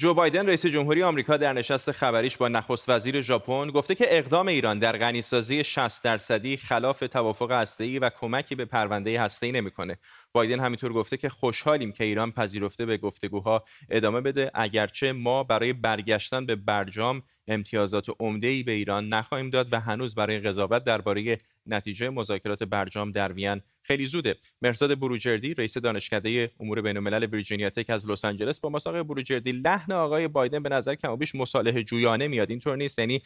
جو 0.00 0.14
بایدن 0.14 0.46
رئیس 0.46 0.66
جمهوری 0.66 1.02
آمریکا 1.02 1.36
در 1.36 1.52
نشست 1.52 1.92
خبریش 1.92 2.36
با 2.36 2.48
نخست 2.48 2.88
وزیر 2.88 3.20
ژاپن 3.20 3.70
گفته 3.70 3.94
که 3.94 4.06
اقدام 4.08 4.48
ایران 4.48 4.78
در 4.78 4.96
غنیسازی 4.96 5.64
60 5.64 6.04
درصدی 6.04 6.56
خلاف 6.56 7.00
توافق 7.00 7.50
هسته‌ای 7.50 7.98
و 7.98 8.10
کمکی 8.10 8.54
به 8.54 8.64
پرونده 8.64 9.20
هسته‌ای 9.20 9.52
نمی‌کنه. 9.52 9.98
بایدن 10.32 10.60
همینطور 10.60 10.92
گفته 10.92 11.16
که 11.16 11.28
خوشحالیم 11.28 11.92
که 11.92 12.04
ایران 12.04 12.32
پذیرفته 12.32 12.86
به 12.86 12.96
گفتگوها 12.96 13.64
ادامه 13.90 14.20
بده 14.20 14.50
اگرچه 14.54 15.12
ما 15.12 15.44
برای 15.44 15.72
برگشتن 15.72 16.46
به 16.46 16.56
برجام 16.56 17.20
امتیازات 17.50 18.06
ای 18.42 18.62
به 18.62 18.72
ایران 18.72 19.08
نخواهیم 19.08 19.50
داد 19.50 19.72
و 19.72 19.80
هنوز 19.80 20.14
برای 20.14 20.38
قضاوت 20.40 20.84
درباره 20.84 21.38
نتیجه 21.66 22.10
مذاکرات 22.10 22.62
برجام 22.62 23.12
در 23.12 23.32
وین 23.32 23.60
خیلی 23.82 24.06
زوده. 24.06 24.36
مرزاد 24.62 24.98
بروجردی 24.98 25.54
رئیس 25.54 25.78
دانشکده 25.78 26.50
امور 26.60 26.80
بین‌الملل 26.82 27.24
ویرجینیا 27.24 27.70
تک 27.70 27.90
از 27.90 28.10
لس 28.10 28.24
آنجلس 28.24 28.60
با 28.60 28.68
مساق 28.68 29.02
بروجردی 29.02 29.52
لحن 29.52 29.92
آقای 29.92 30.28
بایدن 30.28 30.62
به 30.62 30.68
نظر 30.68 30.94
کم 30.94 31.16
بیش 31.16 31.34
مصالحه 31.34 31.82
جویانه 31.82 32.28
میاد. 32.28 32.50
اینطور 32.50 32.76
نیست 32.76 32.98
یعنی 32.98 33.22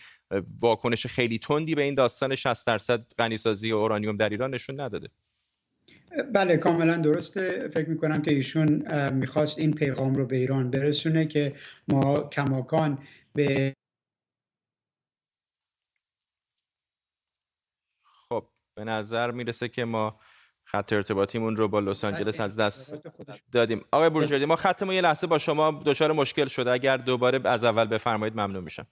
واکنش 0.60 1.06
خیلی 1.06 1.38
تندی 1.38 1.74
به 1.74 1.82
این 1.82 1.94
داستان 1.94 2.34
60 2.34 2.66
درصد 2.66 3.12
غنیسازی 3.18 3.70
اورانیوم 3.70 4.16
در 4.16 4.28
ایران 4.28 4.54
نشون 4.54 4.80
نداده. 4.80 5.08
بله 6.34 6.56
کاملا 6.56 6.96
درسته. 6.96 7.68
فکر 7.68 7.88
می‌کنم 7.88 8.22
که 8.22 8.30
ایشون 8.30 8.82
می‌خواست 9.12 9.58
این 9.58 9.72
پیغام 9.72 10.14
رو 10.14 10.26
به 10.26 10.36
ایران 10.36 10.70
برسونه 10.70 11.26
که 11.26 11.52
ما 11.88 12.28
کماکان 12.28 12.98
به 13.34 13.74
خب 18.28 18.48
به 18.74 18.84
نظر 18.84 19.30
می‌رسه 19.30 19.68
که 19.68 19.84
ما 19.84 20.20
خط 20.64 20.92
ارتباطیمون 20.92 21.56
رو 21.56 21.68
با 21.68 21.80
لس 21.80 22.04
آنجلس 22.04 22.40
از 22.40 22.56
دست 22.56 22.94
دادیم. 23.52 23.84
آقای 23.90 24.10
بروجردی 24.10 24.44
ما 24.44 24.56
خطمون 24.56 24.94
یه 24.94 25.00
لحظه 25.00 25.26
با 25.26 25.38
شما 25.38 25.82
دچار 25.86 26.12
مشکل 26.12 26.46
شده. 26.46 26.70
اگر 26.70 26.96
دوباره 26.96 27.48
از 27.48 27.64
اول 27.64 27.84
بفرمایید 27.84 28.34
ممنون 28.34 28.64
میشم. 28.64 28.86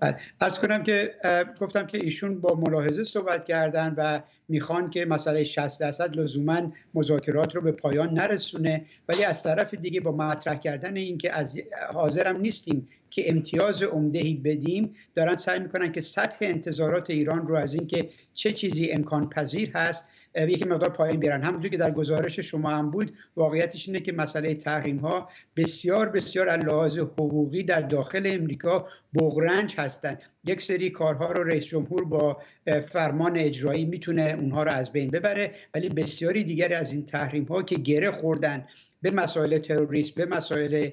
بله. 0.00 0.16
ارز 0.40 0.58
کنم 0.58 0.82
که 0.82 1.14
گفتم 1.60 1.86
که 1.86 1.98
ایشون 1.98 2.40
با 2.40 2.54
ملاحظه 2.54 3.04
صحبت 3.04 3.44
کردن 3.44 3.94
و 3.96 4.20
می‌خوان 4.48 4.90
که 4.90 5.04
مسئله 5.04 5.44
60 5.44 5.80
درصد 5.80 6.16
لزوما 6.16 6.72
مذاکرات 6.94 7.54
رو 7.54 7.60
به 7.60 7.72
پایان 7.72 8.14
نرسونه. 8.14 8.84
ولی 9.08 9.24
از 9.24 9.42
طرف 9.42 9.74
دیگه 9.74 10.00
با 10.00 10.12
مطرح 10.12 10.54
کردن 10.54 10.96
اینکه 10.96 11.32
از 11.32 11.58
حاضرم 11.92 12.40
نیستیم 12.40 12.88
که 13.10 13.30
امتیاز 13.30 13.82
عمدهی 13.82 14.34
بدیم 14.34 14.92
دارن 15.14 15.36
سعی 15.36 15.58
می‌کنن 15.58 15.92
که 15.92 16.00
سطح 16.00 16.38
انتظارات 16.40 17.10
ایران 17.10 17.46
رو 17.46 17.56
از 17.56 17.74
اینکه 17.74 18.08
چه 18.34 18.52
چیزی 18.52 18.90
امکان 18.90 19.28
پذیر 19.28 19.70
هست 19.74 20.04
یکی 20.34 20.64
مقدار 20.64 20.90
پایین 20.90 21.20
بیارن. 21.20 21.42
همونجور 21.42 21.70
که 21.70 21.76
در 21.76 21.90
گزارش 21.90 22.40
شما 22.40 22.70
هم 22.70 22.90
بود 22.90 23.12
واقعیتش 23.36 23.88
اینه 23.88 24.00
که 24.00 24.12
مسئله 24.12 24.54
تحریم 24.54 24.98
ها 24.98 25.28
بسیار 25.56 26.08
بسیار 26.08 26.48
از 26.48 26.64
لحاظ 26.64 26.98
حقوقی 26.98 27.62
در 27.62 27.80
داخل 27.80 28.22
امریکا 28.26 28.86
بغرنج 29.14 29.74
هستند 29.78 30.22
یک 30.44 30.62
سری 30.62 30.90
کارها 30.90 31.32
رو 31.32 31.44
رئیس 31.44 31.64
جمهور 31.64 32.04
با 32.04 32.42
فرمان 32.88 33.36
اجرایی 33.36 33.84
می‌تونه 33.84 34.36
اونها 34.40 34.62
رو 34.62 34.70
از 34.70 34.92
بین 34.92 35.10
ببره 35.10 35.52
ولی 35.74 35.88
بسیاری 35.88 36.44
دیگری 36.44 36.74
از 36.74 36.92
این 36.92 37.04
تحریم 37.04 37.44
ها 37.44 37.62
که 37.62 37.74
گره 37.74 38.10
خوردن 38.10 38.66
به 39.02 39.10
مسائل 39.10 39.58
تروریسم 39.58 40.12
به 40.16 40.36
مسائل 40.36 40.90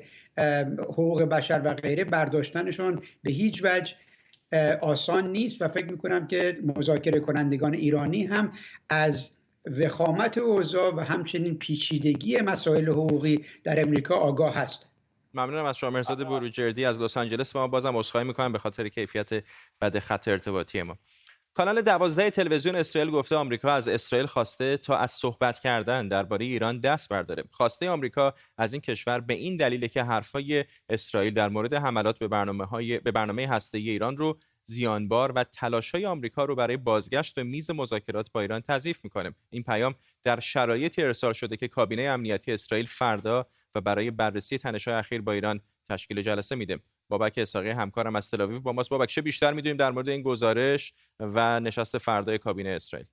حقوق 0.79 1.23
بشر 1.23 1.61
و 1.65 1.73
غیره 1.73 2.03
برداشتنشون 2.03 3.01
به 3.23 3.31
هیچ 3.31 3.65
وجه 3.65 3.95
آسان 4.81 5.31
نیست 5.31 5.61
و 5.61 5.67
فکر 5.67 5.85
می‌کنم 5.85 6.27
که 6.27 6.57
مذاکره 6.75 7.19
کنندگان 7.19 7.73
ایرانی 7.73 8.25
هم 8.25 8.51
از 8.89 9.31
وخامت 9.79 10.37
اوضاع 10.37 10.95
و 10.95 10.99
همچنین 10.99 11.57
پیچیدگی 11.57 12.37
مسائل 12.37 12.89
حقوقی 12.89 13.45
در 13.63 13.79
امریکا 13.79 14.15
آگاه 14.15 14.55
هست. 14.55 14.91
ممنونم 15.33 15.65
از 15.65 15.77
شما. 15.77 15.89
مرزاد 15.89 16.27
بروجردی 16.27 16.85
از 16.85 17.01
لس 17.01 17.17
آنجلس. 17.17 17.55
ما 17.55 17.67
بازم 17.67 17.97
عذرخواهی 17.97 18.27
می‌کنم 18.27 18.51
به 18.51 18.59
خاطر 18.59 18.89
کیفیت 18.89 19.29
بد 19.81 19.99
خط 19.99 20.27
ارتباطی 20.27 20.81
ما. 20.81 20.97
کانال 21.57 21.81
دوازده 21.81 22.29
تلویزیون 22.29 22.75
اسرائیل 22.75 23.11
گفته 23.11 23.35
آمریکا 23.35 23.73
از 23.73 23.87
اسرائیل 23.87 24.27
خواسته 24.27 24.77
تا 24.77 24.97
از 24.97 25.11
صحبت 25.11 25.59
کردن 25.59 26.07
درباره 26.07 26.45
ایران 26.45 26.79
دست 26.79 27.09
برداره. 27.09 27.43
خواسته 27.51 27.89
آمریکا 27.89 28.33
از 28.57 28.73
این 28.73 28.81
کشور 28.81 29.19
به 29.19 29.33
این 29.33 29.57
دلیل 29.57 29.87
که 29.87 30.03
حرفای 30.03 30.65
اسرائیل 30.89 31.33
در 31.33 31.49
مورد 31.49 31.73
حملات 31.73 32.19
به 32.19 32.27
برنامه 32.27 32.65
های 32.65 32.99
به 32.99 33.11
برنامه 33.11 33.47
هسته‌ای 33.47 33.89
ایران 33.89 34.17
رو 34.17 34.37
زیانبار 34.63 35.31
و 35.31 35.43
تلاش 35.43 35.91
های 35.91 36.05
آمریکا 36.05 36.45
رو 36.45 36.55
برای 36.55 36.77
بازگشت 36.77 37.35
به 37.35 37.43
میز 37.43 37.71
مذاکرات 37.71 38.31
با 38.31 38.41
ایران 38.41 38.61
تضعیف 38.61 38.99
می‌کنه. 39.03 39.35
این 39.49 39.63
پیام 39.63 39.95
در 40.23 40.39
شرایطی 40.39 41.03
ارسال 41.03 41.33
شده 41.33 41.57
که 41.57 41.67
کابینه 41.67 42.01
امنیتی 42.01 42.51
اسرائیل 42.51 42.85
فردا 42.85 43.47
و 43.75 43.81
برای 43.81 44.11
بررسی 44.11 44.57
تنش‌های 44.57 44.97
اخیر 44.97 45.21
با 45.21 45.31
ایران 45.31 45.61
تشکیل 45.89 46.21
جلسه 46.21 46.55
میده. 46.55 46.79
بابک 47.09 47.33
اساقی 47.37 47.69
همکارم 47.69 48.15
از 48.15 48.31
تل 48.31 48.45
با 48.59 48.73
ماست 48.73 48.89
بابک 48.89 49.09
چه 49.09 49.21
بیشتر 49.21 49.53
می‌دونیم 49.53 49.77
در 49.77 49.91
مورد 49.91 50.09
این 50.09 50.21
گزارش 50.21 50.93
و 51.19 51.59
نشست 51.59 51.97
فردای 51.97 52.37
کابینه 52.37 52.69
اسرائیل. 52.69 53.07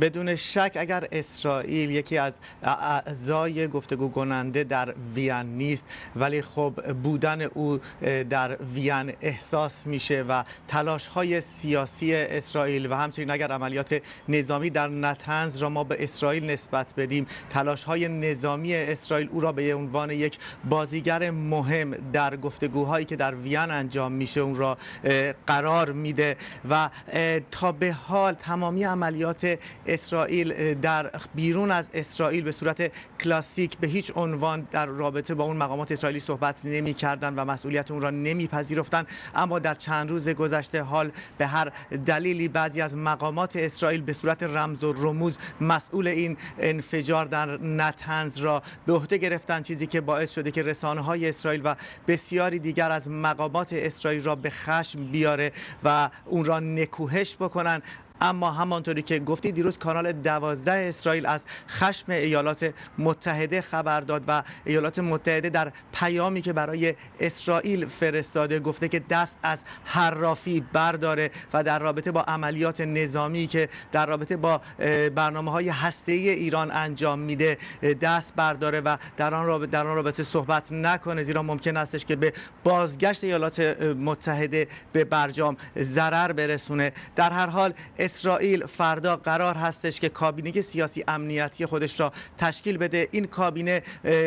بدون 0.00 0.36
شک 0.36 0.72
اگر 0.74 1.08
اسرائیل 1.12 1.90
یکی 1.90 2.18
از 2.18 2.34
اعضای 2.62 3.68
گفتگو 3.68 4.08
کننده 4.08 4.64
در 4.64 4.94
وین 5.14 5.36
نیست 5.36 5.84
ولی 6.16 6.42
خب 6.42 6.92
بودن 7.02 7.42
او 7.42 7.78
در 8.30 8.56
وین 8.74 9.12
احساس 9.20 9.86
میشه 9.86 10.22
و 10.22 10.44
تلاش 10.68 11.06
های 11.06 11.40
سیاسی 11.40 12.14
اسرائیل 12.14 12.92
و 12.92 12.94
همچنین 12.94 13.30
اگر 13.30 13.52
عملیات 13.52 14.02
نظامی 14.28 14.70
در 14.70 14.88
نتنز 14.88 15.62
را 15.62 15.68
ما 15.68 15.84
به 15.84 16.02
اسرائیل 16.02 16.50
نسبت 16.50 16.94
بدیم 16.96 17.26
تلاش 17.50 17.84
های 17.84 18.08
نظامی 18.08 18.74
اسرائیل 18.74 19.28
او 19.32 19.40
را 19.40 19.52
به 19.52 19.74
عنوان 19.74 20.10
یک 20.10 20.38
بازیگر 20.64 21.30
مهم 21.30 21.90
در 22.12 22.36
گفتگوهایی 22.36 23.04
که 23.04 23.16
در 23.16 23.34
وین 23.34 23.70
انجام 23.70 24.12
میشه 24.12 24.40
اون 24.40 24.56
را 24.56 24.78
قرار 25.46 25.92
میده 25.92 26.36
و 26.70 26.90
تا 27.50 27.72
به 27.72 27.92
حال 27.92 28.32
تمامی 28.34 28.84
عملیات 28.84 29.58
اسرائیل 29.90 30.74
در 30.74 31.10
بیرون 31.34 31.70
از 31.70 31.88
اسرائیل 31.94 32.44
به 32.44 32.52
صورت 32.52 32.92
کلاسیک 33.20 33.78
به 33.78 33.86
هیچ 33.86 34.12
عنوان 34.14 34.68
در 34.70 34.86
رابطه 34.86 35.34
با 35.34 35.44
اون 35.44 35.56
مقامات 35.56 35.92
اسرائیلی 35.92 36.20
صحبت 36.20 36.64
نمی 36.64 36.94
کردن 36.94 37.34
و 37.34 37.44
مسئولیت 37.44 37.90
اون 37.90 38.00
را 38.00 38.10
نمی 38.10 38.46
پذیرفتن 38.46 39.06
اما 39.34 39.58
در 39.58 39.74
چند 39.74 40.10
روز 40.10 40.28
گذشته 40.28 40.82
حال 40.82 41.10
به 41.38 41.46
هر 41.46 41.72
دلیلی 42.06 42.48
بعضی 42.48 42.80
از 42.80 42.96
مقامات 42.96 43.56
اسرائیل 43.56 44.02
به 44.02 44.12
صورت 44.12 44.42
رمز 44.42 44.84
و 44.84 44.92
رموز 44.92 45.38
مسئول 45.60 46.08
این 46.08 46.36
انفجار 46.58 47.26
در 47.26 47.56
نتنز 47.56 48.38
را 48.38 48.62
به 48.86 48.92
عهده 48.92 49.18
گرفتن 49.18 49.62
چیزی 49.62 49.86
که 49.86 50.00
باعث 50.00 50.34
شده 50.34 50.50
که 50.50 50.62
رسانه 50.62 51.00
های 51.00 51.28
اسرائیل 51.28 51.60
و 51.64 51.74
بسیاری 52.08 52.58
دیگر 52.58 52.90
از 52.90 53.08
مقامات 53.08 53.72
اسرائیل 53.72 54.24
را 54.24 54.36
به 54.36 54.50
خشم 54.50 55.04
بیاره 55.04 55.52
و 55.84 56.10
اون 56.26 56.44
را 56.44 56.60
نکوهش 56.60 57.36
بکنن. 57.36 57.82
اما 58.20 58.50
همانطوری 58.50 59.02
که 59.02 59.18
گفتی 59.18 59.52
دیروز 59.52 59.78
کانال 59.78 60.12
دوازده 60.12 60.72
اسرائیل 60.72 61.26
از 61.26 61.44
خشم 61.68 62.12
ایالات 62.12 62.74
متحده 62.98 63.60
خبر 63.60 64.00
داد 64.00 64.24
و 64.28 64.42
ایالات 64.64 64.98
متحده 64.98 65.48
در 65.48 65.72
پیامی 65.92 66.42
که 66.42 66.52
برای 66.52 66.94
اسرائیل 67.20 67.86
فرستاده 67.86 68.60
گفته 68.60 68.88
که 68.88 68.98
دست 68.98 69.36
از 69.42 69.64
حرافی 69.84 70.60
برداره 70.72 71.30
و 71.52 71.62
در 71.62 71.78
رابطه 71.78 72.10
با 72.10 72.20
عملیات 72.22 72.80
نظامی 72.80 73.46
که 73.46 73.68
در 73.92 74.06
رابطه 74.06 74.36
با 74.36 74.60
برنامه 75.14 75.50
های 75.50 75.68
هسته 75.68 76.12
ایران 76.12 76.70
انجام 76.70 77.18
میده 77.18 77.58
دست 78.00 78.32
برداره 78.36 78.80
و 78.80 78.96
در 79.16 79.34
آن 79.34 79.46
رابطه, 79.46 79.70
در 79.70 79.86
آن 79.86 79.96
رابطه 79.96 80.22
صحبت 80.22 80.72
نکنه. 80.72 81.22
زیرا 81.22 81.42
ممکن 81.42 81.76
استش 81.76 82.04
که 82.04 82.16
به 82.16 82.32
بازگشت 82.64 83.24
ایالات 83.24 83.60
متحده 83.80 84.68
به 84.92 85.04
برجام 85.04 85.56
ضرر 85.78 86.32
برسونه. 86.32 86.92
در 87.16 87.30
هر 87.30 87.46
حال 87.46 87.72
اسرائیل 88.10 88.66
فردا 88.66 89.16
قرار 89.16 89.54
هستش 89.54 90.00
که 90.00 90.08
کابینه 90.08 90.62
سیاسی 90.62 91.04
امنیتی 91.08 91.66
خودش 91.66 92.00
را 92.00 92.12
تشکیل 92.38 92.76
بده. 92.76 93.08
این 93.10 93.26
کابینه 93.26 93.82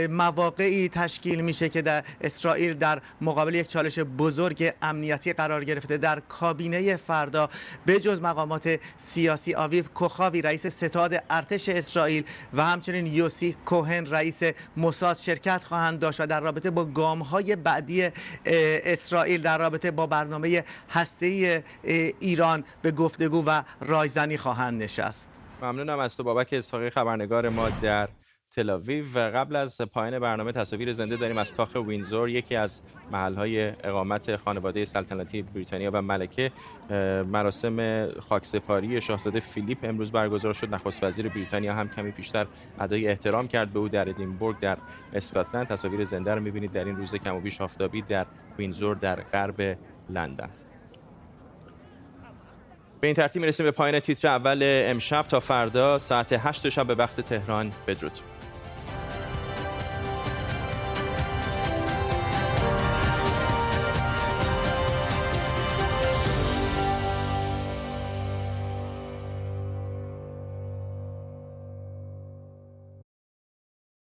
مواقعی 0.09 0.89
تشکیل 0.89 1.41
میشه 1.41 1.69
که 1.69 1.81
در 1.81 2.03
اسرائیل 2.21 2.73
در 2.73 3.01
مقابل 3.21 3.55
یک 3.55 3.67
چالش 3.67 3.99
بزرگ 3.99 4.73
امنیتی 4.81 5.33
قرار 5.33 5.63
گرفته. 5.63 5.97
در 5.97 6.19
کابینه 6.19 6.95
فردا 6.95 7.49
به 7.85 7.99
جز 7.99 8.21
مقامات 8.21 8.79
سیاسی 8.97 9.53
آویو 9.55 9.83
کوخاوی 9.93 10.41
رئیس 10.41 10.67
ستاد 10.67 11.23
ارتش 11.29 11.69
اسرائیل 11.69 12.23
و 12.53 12.65
همچنین 12.65 13.07
یوسی 13.07 13.55
کوهن 13.65 14.05
رئیس 14.05 14.39
موساد 14.77 15.17
شرکت 15.17 15.63
خواهند 15.63 15.99
داشت 15.99 16.21
و 16.21 16.27
در 16.27 16.39
رابطه 16.39 16.69
با 16.69 16.85
گام 16.85 17.19
های 17.19 17.55
بعدی 17.55 18.09
اسرائیل 18.45 19.41
در 19.41 19.57
رابطه 19.57 19.91
با 19.91 20.07
برنامه 20.07 20.63
هسته 20.89 21.63
ایران 22.19 22.63
به 22.81 22.91
گفتگو 22.91 23.43
و 23.45 23.63
رایزنی 23.81 24.37
خواهند 24.37 24.83
نشست. 24.83 25.29
ممنونم 25.61 25.99
از 25.99 26.17
تو 26.17 26.23
بابک 26.23 26.49
اسحاقی 26.51 26.89
خبرنگار 26.89 27.49
ما 27.49 27.69
در 27.69 28.09
تلاویو 28.55 29.05
و 29.15 29.19
قبل 29.19 29.55
از 29.55 29.81
پایان 29.81 30.19
برنامه 30.19 30.51
تصاویر 30.51 30.93
زنده 30.93 31.17
داریم 31.17 31.37
از 31.37 31.53
کاخ 31.53 31.75
وینزور 31.75 32.29
یکی 32.29 32.55
از 32.55 32.81
محلهای 33.11 33.69
اقامت 33.83 34.35
خانواده 34.35 34.85
سلطنتی 34.85 35.41
بریتانیا 35.41 35.91
و 35.93 36.01
ملکه. 36.01 36.51
مراسم 37.27 38.07
خاکسپاری 38.19 39.01
شاهزاده 39.01 39.39
فیلیپ 39.39 39.77
امروز 39.83 40.11
برگزار 40.11 40.53
شد. 40.53 40.73
نخست 40.73 41.03
وزیر 41.03 41.29
بریتانیا 41.29 41.73
هم 41.73 41.89
کمی 41.89 42.11
پیشتر 42.11 42.47
ادای 42.79 43.07
احترام 43.07 43.47
کرد 43.47 43.73
به 43.73 43.79
او 43.79 43.89
در 43.89 44.09
ادینبورگ 44.09 44.59
در 44.59 44.77
اسکاتلند. 45.13 45.67
تصاویر 45.67 46.03
زنده 46.03 46.35
رو 46.35 46.41
می‌بینید 46.41 46.71
در 46.71 46.85
این 46.85 46.97
روز 46.97 47.15
کم 47.15 47.35
و 47.35 47.39
بیش 47.39 47.61
آفتابی 47.61 48.01
در 48.01 48.25
وینزور 48.57 48.95
در 48.95 49.15
غرب 49.15 49.77
لندن. 50.09 50.49
به 53.03 53.07
این 53.07 53.15
ترتیب 53.15 53.41
می‌رسیم 53.41 53.65
به 53.65 53.71
پایان 53.71 53.99
تیتر 53.99 54.27
اول 54.27 54.59
امشب. 54.63 55.25
تا 55.29 55.39
فردا 55.39 55.99
ساعت 55.99 56.33
8 56.33 56.69
شب 56.69 56.87
به 56.87 56.95
وقت 56.95 57.21
تهران 57.21 57.71
بدرود. 57.87 58.32